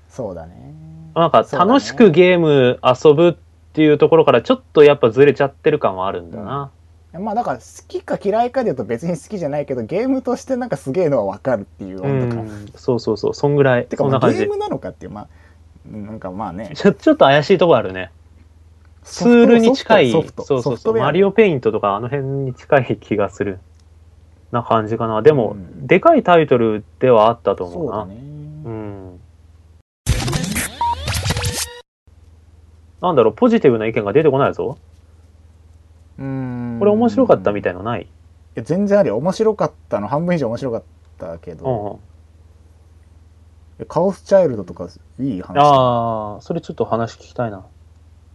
[0.10, 0.74] そうだね
[1.14, 3.36] なんか、楽しくゲーム遊ぶっ
[3.74, 6.72] ていうところから、ちょっとやっぱずれちゃってる感はあるんだな。
[7.20, 13.86] まあだから好きか嫌いかで言うと別に好きじゃないけどゲームとしてなんかすげえのは分かるっていうう温度感、ん、そうそうそう、そんぐらい。
[13.86, 14.58] てかそんな感じゲーム。
[14.58, 15.28] なのかっていうまあ
[15.92, 18.12] なんかまあねちょちょっと怪しいところあるね。
[19.04, 23.60] ツールに近い、ソフトそうそうそう、マリオオペイントとかあの辺に近い気がする。
[24.52, 25.22] な感じかな。
[25.22, 28.02] でも、うんでかいタイトルではあったと思うな。
[28.02, 28.16] そうだね
[28.66, 29.20] うん。
[33.02, 34.78] なんだろう、ポジティブな意見が出てこないぞ。
[36.20, 38.02] うんこれ面白かったみたいのない？
[38.02, 38.08] い
[38.56, 40.84] や全然あるよ面白かったの半分以上面白かっ
[41.20, 42.00] たけうんど、
[43.80, 43.86] うん。
[43.86, 44.90] カオスチャイルドとか
[45.20, 47.66] いい話ああ、それちょっと話聞きたいな。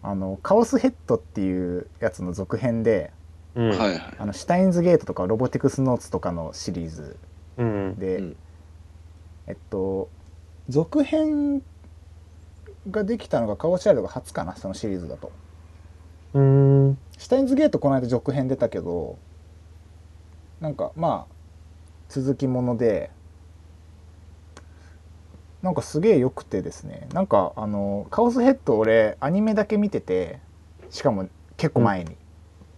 [0.05, 3.13] あのカオスヘッドっていうやつの続編で
[3.55, 3.69] うん。
[3.71, 4.01] はいはい。
[4.19, 7.17] あのシュタインズゲートとかロボティクスノーツとかのシリーズ
[7.59, 7.97] うん。
[7.99, 8.37] で、うん
[9.47, 10.09] えっと
[10.69, 11.63] 続編
[12.91, 15.33] ができたのがカオスチャイルドが初かなそのシリーズだと
[16.35, 16.41] うー
[16.91, 16.99] ん。
[17.19, 19.19] シュタインズゲートこの間続編出たけど
[20.61, 21.35] なんかまあ
[22.09, 23.11] 続きもので
[25.63, 30.41] なんかすげえ良くてですねなんかあのカオスヘッド俺アニメだけ見てて
[30.91, 32.17] しかも結構前に、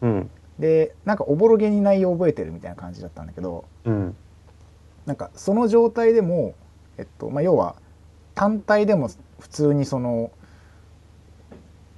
[0.02, 0.30] うん。
[0.58, 4.16] でなんかおぼろげに内容覚えてるみたいな感じだったんだけどうん。
[5.06, 6.54] なんかその状態でも
[6.96, 7.76] えっとまあ要は
[8.34, 10.30] 単体でも普通にその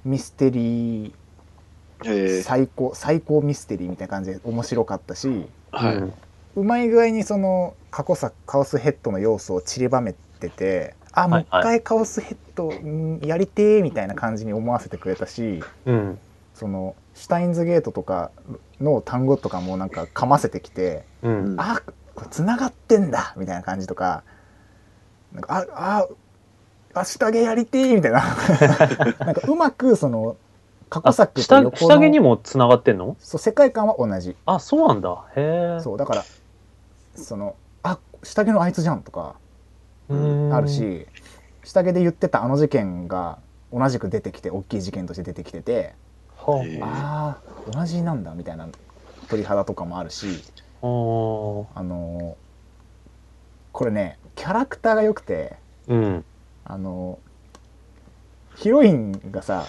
[0.05, 1.13] ミステリー
[2.05, 6.13] えー、最高最高ミステリーみたいな感じで面白かったしはい。
[6.55, 16.19] うまい具合にその過去作カオスヘッドの要素を散りばめててあもう一はいは回カオスヘッドんやりてーみたいな感じに思わせてくれたしうん。
[16.57, 18.31] そのシュタインズゲートとか
[18.81, 21.55] の単語とかもなんか噛ませてきてうん。
[21.59, 21.81] あ
[22.15, 24.23] これ繋がってんだみたいな感じとか
[25.33, 26.07] なんかあ
[26.95, 28.23] ああ下着やりてーみたいな
[29.19, 30.35] なんかうまくその
[30.89, 33.15] 過去あ、作と下、横下着にのも繋がってんの？
[33.19, 35.25] そう世界観は同じあ、そうなんだ。
[35.35, 35.79] へえ。
[35.81, 36.23] そうだから
[37.15, 39.35] そのあ下着のあいつじゃんとか
[40.09, 40.67] うーんある。
[40.69, 41.05] し
[41.63, 43.37] 下着で言ってたあの事件が
[43.73, 45.93] 同じく出てきて大きい事件として出てきてて
[46.51, 47.37] はえーあ
[47.69, 48.67] あ同じなんだみたいな
[49.29, 50.27] 鳥肌とかもあるし
[50.81, 50.85] あ。
[50.87, 52.47] おあのー
[53.73, 56.25] これねキャラクターが良くてーうん。
[56.65, 57.19] あの
[58.55, 59.65] ヒロインがさ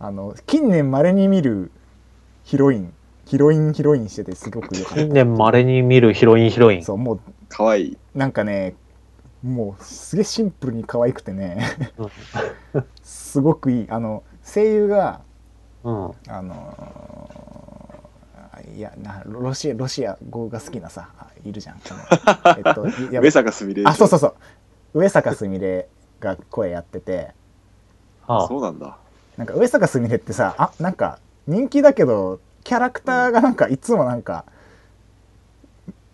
[0.00, 1.70] あの近年まれに見る
[2.44, 2.92] ヒロイン
[3.26, 6.80] ヒロインヒロインしててすごく良かっ近年稀に見るヒロインヒロイン。
[6.80, 7.98] たそうもうかわいい。
[8.14, 8.74] なんかね
[9.42, 11.58] もうすげえシンプルに可愛くてね
[11.98, 15.20] うん すごくいいあの声優が
[15.84, 16.10] うん。
[16.28, 17.42] あのー
[18.76, 21.76] いやなロシアロシア語が好きなさあいるじゃん。
[22.56, 23.82] えっと上坂すみれ。
[23.84, 24.34] あそうそうそう。
[24.94, 25.88] 上坂すみれ
[26.20, 27.34] が声やってて。
[28.26, 28.46] はあ。
[28.46, 28.96] そうなんだ。
[29.36, 34.44] なんか上坂すみれってさあなんか人気だけどキャラクターがなんかいつもなんか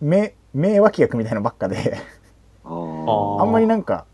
[0.01, 1.97] 名名脇役みたいなのばっかで。
[2.65, 4.05] あんまりなんか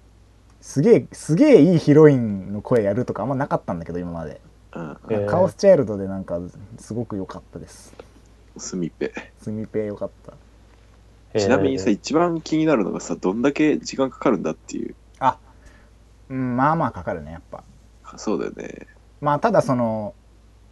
[0.61, 4.39] すげえすげえいいヒロインの声やるとかあんまなかったんだけど今まで、
[4.75, 4.97] うん。
[5.09, 6.39] えーカオスチャイルドでなんか
[6.77, 7.93] すごく良かったです
[8.57, 9.13] すみっぺ。
[9.41, 10.33] スミペ良かった
[11.39, 14.95] ちなみにさ、一番気になるのがさ、どんだけ時間かかるんだっていう。
[15.19, 15.37] あ
[16.29, 17.63] うんまあまあかかるねやっぱ
[18.17, 18.87] そうだよね。
[19.21, 20.13] まあただその、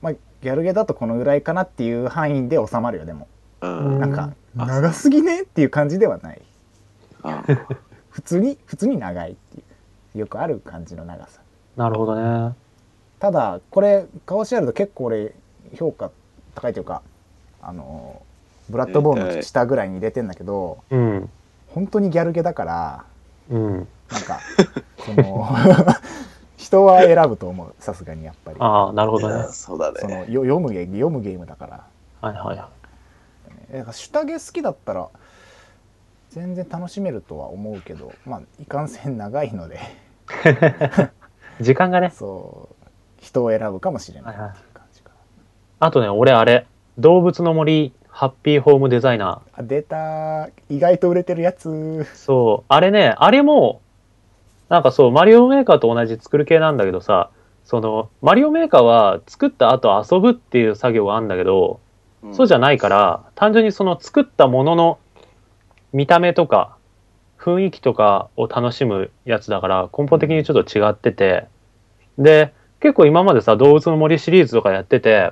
[0.01, 3.27] まあ、ギャルゲーだとこのぐらいかなっていう範囲で収まるよでも
[3.61, 3.99] うん。
[3.99, 6.41] なんかあ長すぎねっていう感じではない
[7.23, 7.43] あ
[8.09, 9.63] 普通に普通に長いってい
[10.15, 11.41] うよくある感じの長さ
[11.75, 12.53] なるほどね。
[13.23, 15.33] ただこれカオシアルド結構俺
[15.77, 16.11] 評価
[16.55, 17.01] 高いというか
[17.61, 18.21] あの
[18.69, 21.29] ブラッドボーンの下ぐらいに入れてんだけどうん。
[21.69, 23.05] 本当にギャルゲだから
[23.49, 23.87] うん。
[24.11, 24.41] なんか
[24.99, 25.47] その
[26.57, 29.47] 人は選ぶと思うさすがにやっぱりああ、なるほどね。
[29.53, 31.83] そうだその読むゲーム読むゲームだから
[32.19, 32.69] はいはいは
[33.73, 33.81] い。
[33.83, 35.07] から下着好きだったら
[36.31, 39.79] 全然楽しめるとは思うけどまあいかんせん長いので
[41.61, 42.09] 時間がね。
[42.13, 42.72] そう
[43.23, 45.11] 人を選ぶかもしれないはいはいっていう感じか
[45.79, 46.67] あとね、俺あれ、
[46.97, 52.05] 動物の森ハッピーホームデザイナなあ出た意外と売れてるやつー。
[52.13, 52.65] そう。
[52.67, 53.81] あれね、あれも、
[54.69, 57.31] なんかそう、マリオメーカーと同じ作る系なんだけどさ、
[57.65, 61.79] その、マリオメーカーは作った後遊ぶっていう作業があるんだけど、
[62.31, 62.61] そうじゃん。
[62.61, 64.99] ないから、単純にその作ったものの
[65.91, 66.77] 見た目とか
[67.39, 71.47] 雰囲気とかを楽しむやつだから根本的にちょっと違ってて、
[72.17, 72.53] で、
[72.83, 75.31] 結構今までさ、動物の森シリーズとかやってて、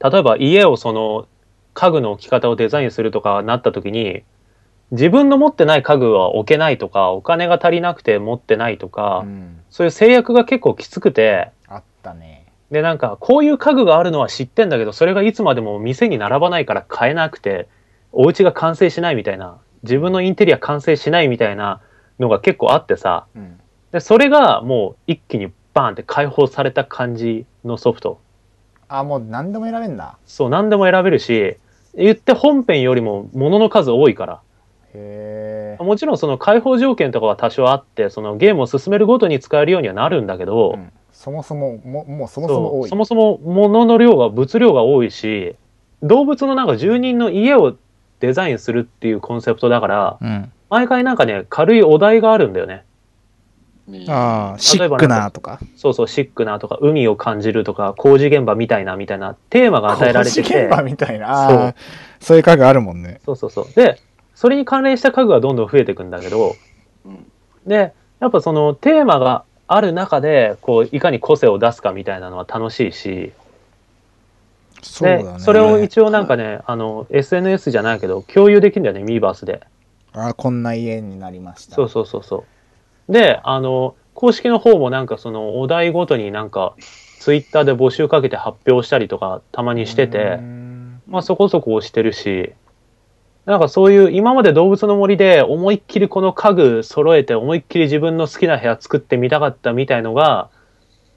[0.00, 1.26] 例えば家をその
[1.74, 4.22] 家具の置き方をデザインするとかなった時に、
[4.92, 9.60] 自分の持ってない家具は置けないとか、お金が足りなくて持ってないとか、うん。
[9.68, 12.46] そういう制約が結構きつくて、あったね。
[12.70, 17.66] で、なんか、こういう家具があるのは知ってんだけど、それがいつまでも店に並ばないから買えなくて、
[18.12, 21.80] お家が完成しないみたいな、自分のインテリア完成しないみたいな
[22.20, 23.60] のが結構あってさ、うん。
[23.90, 28.20] で、それがもう一気にバーンって解放された感じのソフト。
[28.88, 30.18] あもう何でも選べんだ。
[30.26, 31.56] そう、何でも選べるし、
[31.94, 34.40] 言って本編よりも物の数多いから。
[34.94, 35.84] へえ。
[35.84, 40.92] もちろんその開放条件とかは多少あって、そのゲームを進めるごとに使えるようにはなるんだけど、うん。
[41.12, 42.88] そもそもももうそもそも多い。
[42.88, 45.56] そもそも物の量が物量が多いし
[46.02, 47.76] 動物のなんか住人の家を
[48.20, 50.52] デザインするっていうコンセプトだからうん。
[50.70, 52.84] 毎回なんかね軽いお題があるんだよね
[54.08, 55.58] ああシックなとか。
[55.76, 60.42] そうそうシックなとか海を感じるとか工事現場みたいなみたいなテーマが与えられてて。
[60.42, 61.28] 工事現場みたいな。
[61.28, 61.74] ああ
[62.20, 62.36] そう。
[62.36, 63.20] いう家具あるもんね。
[63.24, 63.66] そうそうそう。
[63.74, 64.00] で
[64.34, 66.54] それに関連した家具がどんどん増えていくんだけど
[67.06, 67.26] うん。
[67.66, 73.08] でやっぱそのテーマがある中でこういかに個性を出すかみたいなのは楽しいし。
[73.16, 73.32] で
[74.82, 75.40] そうだね。
[75.40, 79.62] それを一応なんかね、あの SNS じゃないけど共有できるんだよねミーバースで。
[80.12, 81.74] ああこんな家になりました。
[81.74, 82.44] そうそうそうそう
[83.08, 86.74] であの公式の方もなんかそのお題ごとになんか
[87.20, 91.00] ツイッターで募集かけて発表したりとかたまにしてうてん。
[91.06, 92.52] まあそこそこ押してるし
[93.46, 100.50] なんかそういう今まで動物の森で思いっきりこの家具揃えて思いっきり自分の好きな部屋作ってみたかったみたいのが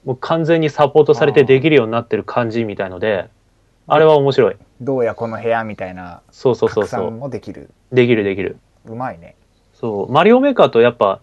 [0.04, 3.28] もう完全にサポートされてできるようになってる感じみたいので
[3.86, 4.56] あれは面白い。
[4.80, 7.10] どうやこの部屋みたいなそうそうそうそう。
[7.10, 7.70] もできる。
[7.92, 8.56] できるできる。
[8.86, 9.36] うまいね。
[9.74, 10.12] そう。
[10.12, 11.20] マリオメーカーとやっぱ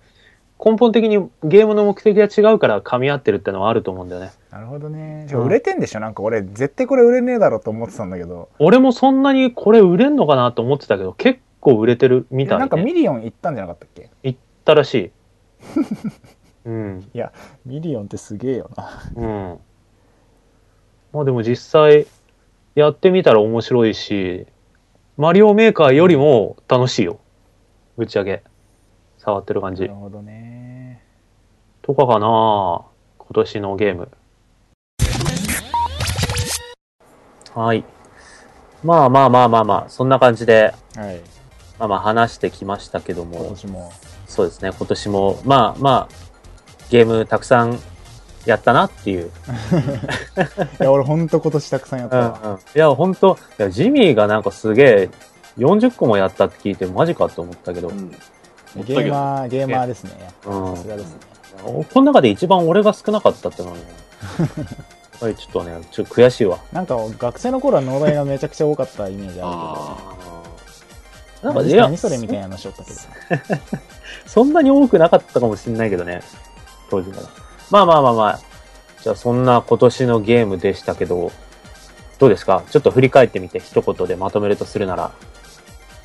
[0.63, 4.31] 根本的にゲームの目的が違うから噛み合ってるってのはあると思うんだよね。
[4.51, 5.25] なるほどね。
[5.31, 5.43] うん。
[5.45, 6.01] 売れてんでしょ？
[6.01, 8.49] なんか俺絶対これ売れねえだろうと思ってたんだけど。
[8.59, 14.09] 俺もそんなにこれ売れんのかなと思ってたけど結構売れてるみたいなんかねミリオン行ったんじゃなかったっけ？
[14.23, 15.11] 行ったらしい。
[16.65, 17.09] うん。
[17.65, 18.89] ミリオンってすげえよな。
[19.15, 19.59] うん。
[21.13, 22.05] まあでも実際
[22.75, 24.45] やってみたら面白いし
[25.15, 27.19] マリオメーカーよりも楽しいよ。
[27.97, 28.43] ぶっちゃけ
[29.17, 29.81] 触ってる感じ。
[29.81, 30.48] なるほどね
[31.89, 32.85] とかかな。
[33.17, 34.09] 今年のゲーム。
[37.55, 37.83] はい。
[38.83, 41.19] まあまあまあまあまあそんな感じではい。
[41.79, 43.91] まあまあ話してきましたけど今も年も。
[44.27, 46.15] そうですね今年もまあまあ
[46.91, 47.79] ゲームたくさん
[48.45, 49.31] やったなっていう、
[50.79, 55.09] いや俺ほんと今年たくさんやったうんわ、うん、いや本当いやジミーがなんかすげえ
[55.57, 58.11] 40個もやったって聞いてマジかと思ったけど、うん。
[58.85, 60.11] ゲーマーゲーマーですね。
[60.45, 60.75] うん。
[60.75, 61.28] さすがですね
[61.63, 63.83] この中で一番俺が少なかったってのはね
[64.49, 66.59] やっぱりちょっとねちょっと悔しいわ。
[66.71, 72.99] なんか学生の頃は農大がめちゃくちゃ多かったイメージああるけどなんか何それみたいなのしよったけど。
[74.25, 76.21] そんなに多くなかったかもしれないけどね。
[76.89, 77.27] 当時から。
[77.69, 78.39] まあまあまあまあ。
[79.01, 81.31] じゃあそんな今年のゲームでしたけど、
[82.17, 82.63] どうですか？
[82.69, 85.11] ちょっと振り返ってみて一言でまとめるとするなら、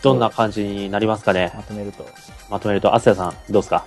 [0.02, 1.52] どんな感じになりますかね？
[1.56, 2.06] まとめると。
[2.50, 3.84] まとめると、アスヤさん、どうですか？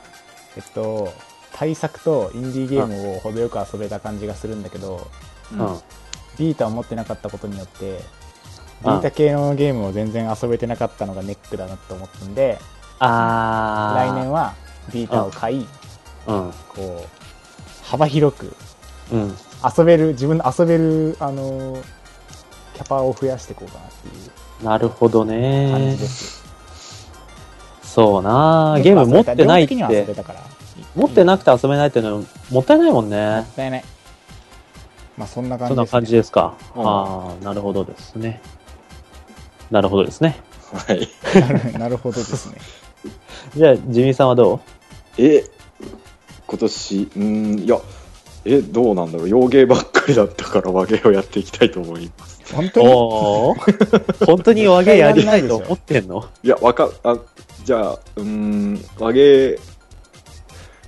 [0.57, 1.13] えっと
[1.57, 5.07] 対策とインディーゲームを程よく遊べた感じがするんだけど
[5.57, 5.63] あ。
[5.63, 5.79] うん。
[6.37, 7.99] ビータを持ってなかったことによって
[8.83, 12.59] ビうんータ系のゲームを全然遊べてなかったのがネックだなと思ったんで
[12.99, 14.13] あー。
[14.13, 14.53] 来年は
[14.93, 15.67] ビータを買い
[16.27, 16.53] うん。
[16.69, 18.53] こう幅広く
[19.11, 19.35] うん。
[19.77, 21.81] 遊べる自分の遊べるあの
[22.75, 24.11] キャパを増やしていこうかなってい
[24.61, 26.05] うなるほど感じねで。
[26.05, 26.43] す、
[27.81, 30.56] そうなゲーム持ってないっ量的には遊べて、たから
[30.97, 33.41] 持ってなくて遊べないっていうのもったいないもんもね。
[33.41, 33.83] ったいない
[35.15, 36.53] まあそんな感そんなじです、ね、感じですか。
[36.75, 38.41] うんああ、なるほどですね。
[39.69, 40.39] なるほどですね。
[40.73, 41.07] はい。
[41.77, 42.57] なるほどですね
[43.55, 44.59] じゃあ、ジミーさんはど
[45.17, 45.43] え、
[46.47, 47.79] 今年、うーん、いや、
[48.45, 49.29] え、どうなんだろう。
[49.29, 52.41] 洋芸ばっかりだったから和芸をやっていきたいと思います。
[52.53, 52.89] 本当うに
[54.25, 56.25] 本当に和芸やりたいと思ってんの？
[56.43, 57.17] いや、わか、あ、
[57.63, 59.59] じゃあ、うーん、和芸、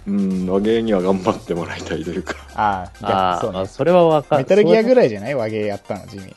[0.08, 4.44] うーん、和芸には頑張ってもらいたいというか、ああああ、そうねそれはわかる。
[4.44, 5.10] メタルギアぐらい。
[5.10, 6.36] じゃない和芸やったの地味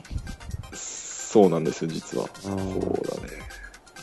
[0.75, 2.29] そうなんですよ、実は。
[2.45, 3.43] うんそうだね。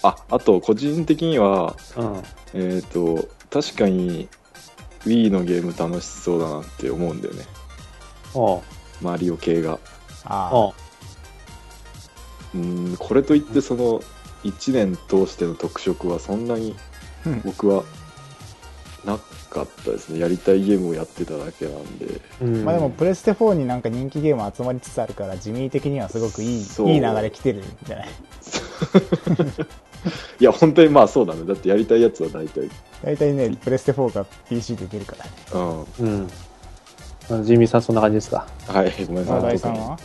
[0.01, 2.23] あ、あと、個人的には、うん。
[2.53, 4.29] えっ、と、確かに、
[5.05, 7.45] Wii のゲーム楽しそうだなって思うんだよね。
[9.01, 9.79] マリオ系が。
[10.25, 10.73] あお
[12.53, 14.01] うん、これといってその、
[14.43, 16.75] 1年通しての特色はそんなに
[17.25, 17.83] うん僕は
[19.05, 19.19] な
[19.49, 20.19] かったですね。
[20.19, 22.21] やりたいゲームをやってただけなんで。
[22.41, 26.65] うんまあでもプレステ4になんか人気ゲーム集まりつつあるから地味的にはすごくいいいい
[26.99, 28.07] 流れ来てるんじゃない？
[30.39, 31.43] いや、本当にまあそうだね。
[31.45, 32.69] だってやりたいやつは大体。
[33.03, 35.31] 大体ねプレステ4が PC で出るからね
[35.99, 36.27] うん。
[37.31, 37.45] うん。
[37.45, 38.47] ジミーさんそんな感じですか？
[38.67, 39.57] はい、ごめんなさい。
[39.59, 39.97] は？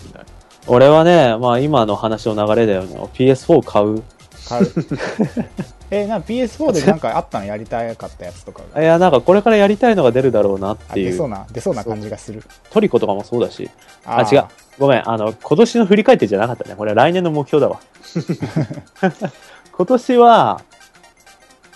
[0.66, 2.96] 俺はね、まあ今の話の流れだよね。
[3.14, 4.02] PS4 買う。
[4.48, 4.66] 買う
[6.02, 11.04] えな PS4 でなんかあったのやりたかったやつとかが いや、なんかこれからやりたいのが出るだろうなっあてい。
[11.04, 13.70] 出そううな出そうな感じがするトリコとかもそうだし。
[14.04, 14.44] あ、ー違う。
[14.78, 15.08] ごめん。
[15.08, 16.74] あの、今年の振り返ってじゃなかったね。
[16.76, 17.78] これ来年の目標だわ。
[19.76, 20.60] 今年は、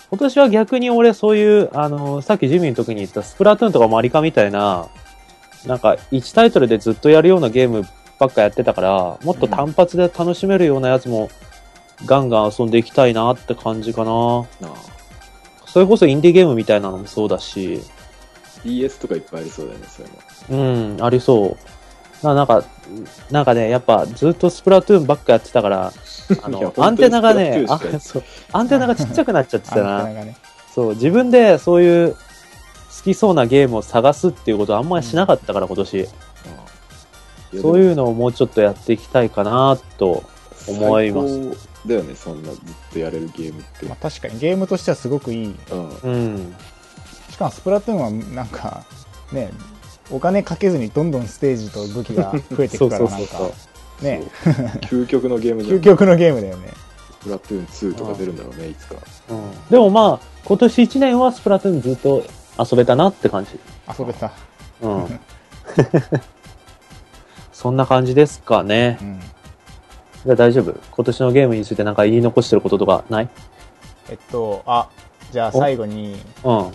[0.09, 4.87] 今年は逆に俺そういう、あの、さっきジミーの時に言ったスプラトゥーンとかマリカみたいな、
[5.65, 7.85] なんか1タイトルでずっとやるようなゲーム
[8.17, 11.29] ばっかやってたから、もっと単発で楽しめるようなやつも
[12.05, 14.45] ガンガン遊んでいきたいなって感じかな。
[15.65, 17.81] それこそインディーゲームみたいなのもそうだし、
[18.63, 20.93] DS とかいっぱいありそうだよね、そういうの。
[20.93, 21.57] うん、ありそ
[22.23, 22.25] う。
[22.25, 22.63] ななんか、
[23.31, 25.93] なんかね、やっぱずっとスプラトゥーンばっかやってたから、
[26.43, 30.03] あの、アンテナがね、 あそうアンテナがちっちゃくなっちゃってたな。
[30.03, 30.35] ね
[30.73, 32.17] そう、自分でそういう好
[33.03, 36.07] きそうなゲームを探すっていうことはあんまりしなかったから、今年。
[37.61, 40.23] そういうのをもうちょっとやっていきたいかなと
[40.67, 41.68] 思います。
[41.85, 42.61] だよね、そんなずっ
[42.91, 43.85] とやれるゲームって。
[43.85, 45.89] まあ、確かにゲームとしてはすごくいいうん。
[45.89, 46.55] うん。
[47.29, 48.83] しかもスプラトゥーンはなんか
[49.31, 49.51] ね
[50.11, 53.53] お金かけずにどんどんステージと武器が 増えていくからなんかそ
[54.01, 54.53] うねそう
[55.03, 55.77] 究極のゲームじゃん。
[55.77, 56.69] 究極のゲームだよね
[57.21, 58.95] スプラトゥーン2とか出るんだろうね、いつか。
[59.29, 59.51] うん。
[59.69, 62.23] でもまあ、今年1年はスプラトゥーンずっと
[62.57, 63.59] 遊べたなって感じ。
[63.97, 64.31] 遊べた
[64.81, 65.19] うん。
[67.51, 69.03] そんな感じですかねう。
[69.03, 69.19] ん
[70.25, 73.29] じゃあ大丈夫今年のゲームについてなんか言い残してることとかない？
[74.09, 74.89] えっとあ
[75.31, 76.71] じゃあ最後にうん。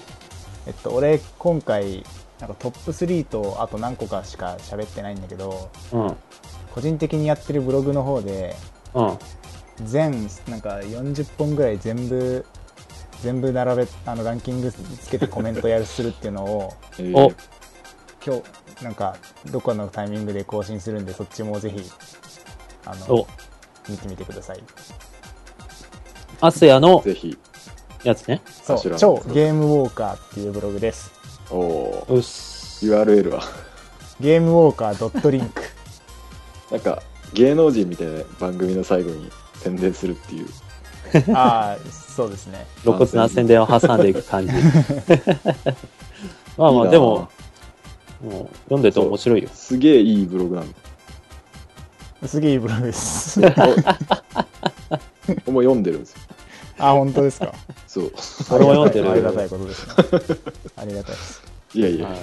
[0.67, 2.05] えっと俺今回
[2.41, 6.17] なんかトップ3とあと何個かしか喋ってないんだけどうん。
[6.75, 8.57] 個人的にやってるブログの方で
[8.95, 9.19] うん。
[9.85, 10.13] 全
[10.49, 12.47] なんか40本ぐらい全部
[13.21, 17.33] 全部並べあのランキングつけてコメントやるするっていうのをえーお？
[18.25, 18.37] 今
[18.79, 19.17] 日なんか
[19.51, 21.83] どこかのタイミングで更新するんでそっちもぜひ
[22.87, 23.27] あのお、
[23.89, 24.63] 見てみてください
[26.41, 27.39] アスヤのぜひ。
[28.05, 28.43] やつね。
[28.47, 31.11] そう超ゲームウォーカーっていうブログです
[31.51, 32.87] おおうっす。
[32.87, 33.43] URL は。
[34.21, 35.51] ゲームウォーカー .link
[36.71, 37.03] なんか、
[37.33, 40.49] 芸能人みたいな番組の最後に宣伝するっていう。
[41.35, 44.53] ああそうですね露骨な宣伝を挟んでいく感じ。
[46.57, 47.29] まあまあ、いいなでも、
[48.23, 49.49] もう読んでて面白いよ。
[49.55, 50.79] すげえいいブログなんだ。
[52.27, 53.41] すげえいいブログです
[55.47, 56.19] お もう読んでるんですよ。
[56.79, 57.53] あ本当ですか
[57.87, 58.13] そう。
[58.51, 59.95] 俺も読んでるありがたいことですね
[60.77, 61.43] ありがたいです
[61.75, 62.09] いやいや。
[62.09, 62.19] はい。
[62.19, 62.23] っ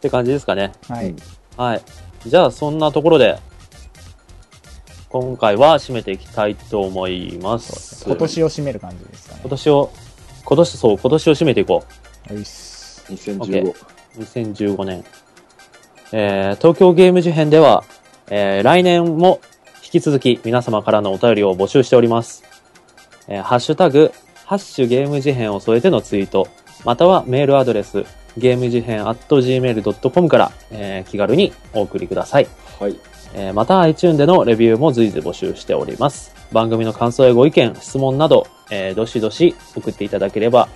[0.00, 0.72] て感じですかね。
[0.88, 1.16] はい、うん
[1.56, 1.82] はい。
[2.26, 3.38] じゃあ、そんなところで、
[5.10, 8.04] 今回は締めていきたいと思います。
[8.06, 9.90] 今年を締める感じですかね今年を、
[10.44, 11.84] 今年、そう、今年を締めていこ
[12.30, 13.70] よいっす2015。
[13.70, 13.74] う。
[14.20, 15.04] 2015年。
[16.12, 17.84] えー、東京ゲーム事変では、
[18.30, 19.40] えー、来年も
[19.84, 22.44] 引き続き皆様からのお便りを募集しております。
[23.28, 24.12] えー、ハッシュタグ、
[24.46, 26.48] ハッシュゲーム事変を添えてのツイート、
[26.84, 28.04] またはメールアドレス、
[28.36, 32.48] ゲーム事変 at gmail.com から、えー気軽にお送りください。
[32.78, 32.96] はい。
[33.34, 36.34] えーまた iTune でのレビューも随時募集しております。
[36.52, 40.68] 番組の感想やご意見、質問など、えーどしどし送っていただければ、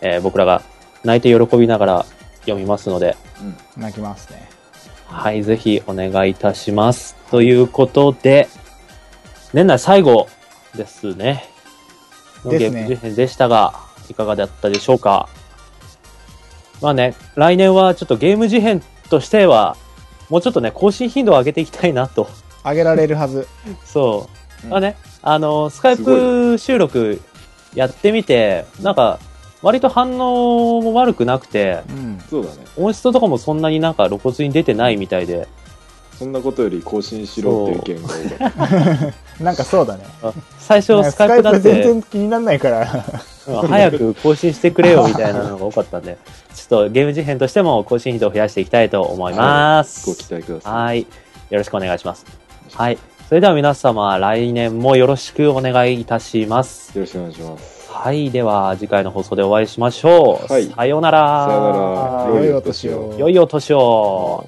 [0.00, 0.62] えー僕らが
[1.04, 2.06] 泣いて喜びながら
[2.40, 3.16] 読みますので、
[3.76, 4.47] 泣きますね
[5.08, 7.16] はい、ぜひお願いいたします。
[7.30, 8.48] ということで、
[9.52, 10.28] 年内最後
[10.76, 11.44] ですね。
[12.44, 13.74] のですねゲーム事変でしたが、
[14.08, 15.28] いかがだったでしょうか。
[16.80, 18.80] まあね、来年はちょっとゲーム事変
[19.10, 19.76] としては、
[20.28, 22.28] もうちょっとね、更新頻度を上げていきたいなと。
[22.62, 23.48] あげられるはず
[23.84, 24.28] そ
[24.62, 24.64] う。
[24.64, 27.22] うんまあね、あの、スカイプ収録
[27.74, 29.20] やってみて、なんか、
[29.62, 32.58] 割と反応も悪くなくて、うんそうだね。
[32.76, 35.48] 音質とかもそんなになんか露骨に出てないみたいで、
[36.18, 39.42] そんなことより更新しろっていう意見が多かった。
[39.44, 43.04] なんかそうだねあ最初スカイプだって、プ全然気にならないから
[43.46, 46.18] うん早く更新してくれよみたいなのが多かったんで、
[46.54, 50.06] ちょっとゲーム事変としても更新頻度を増やしていきたいと思います。
[50.06, 50.72] ご期待ください。
[50.72, 51.00] はい。
[51.00, 51.06] よ
[51.50, 52.26] ろしくお願いします。
[52.74, 52.98] はい。
[53.28, 56.96] それでは皆様、来年もよろしくお願いいたします。
[56.96, 57.77] よろしくお願いします。
[57.90, 58.30] はい。
[58.30, 60.52] では、次回の放送でお会いしましょう。
[60.52, 61.46] はいさようなら。
[61.48, 64.46] さようなら良いお年を良いお年を。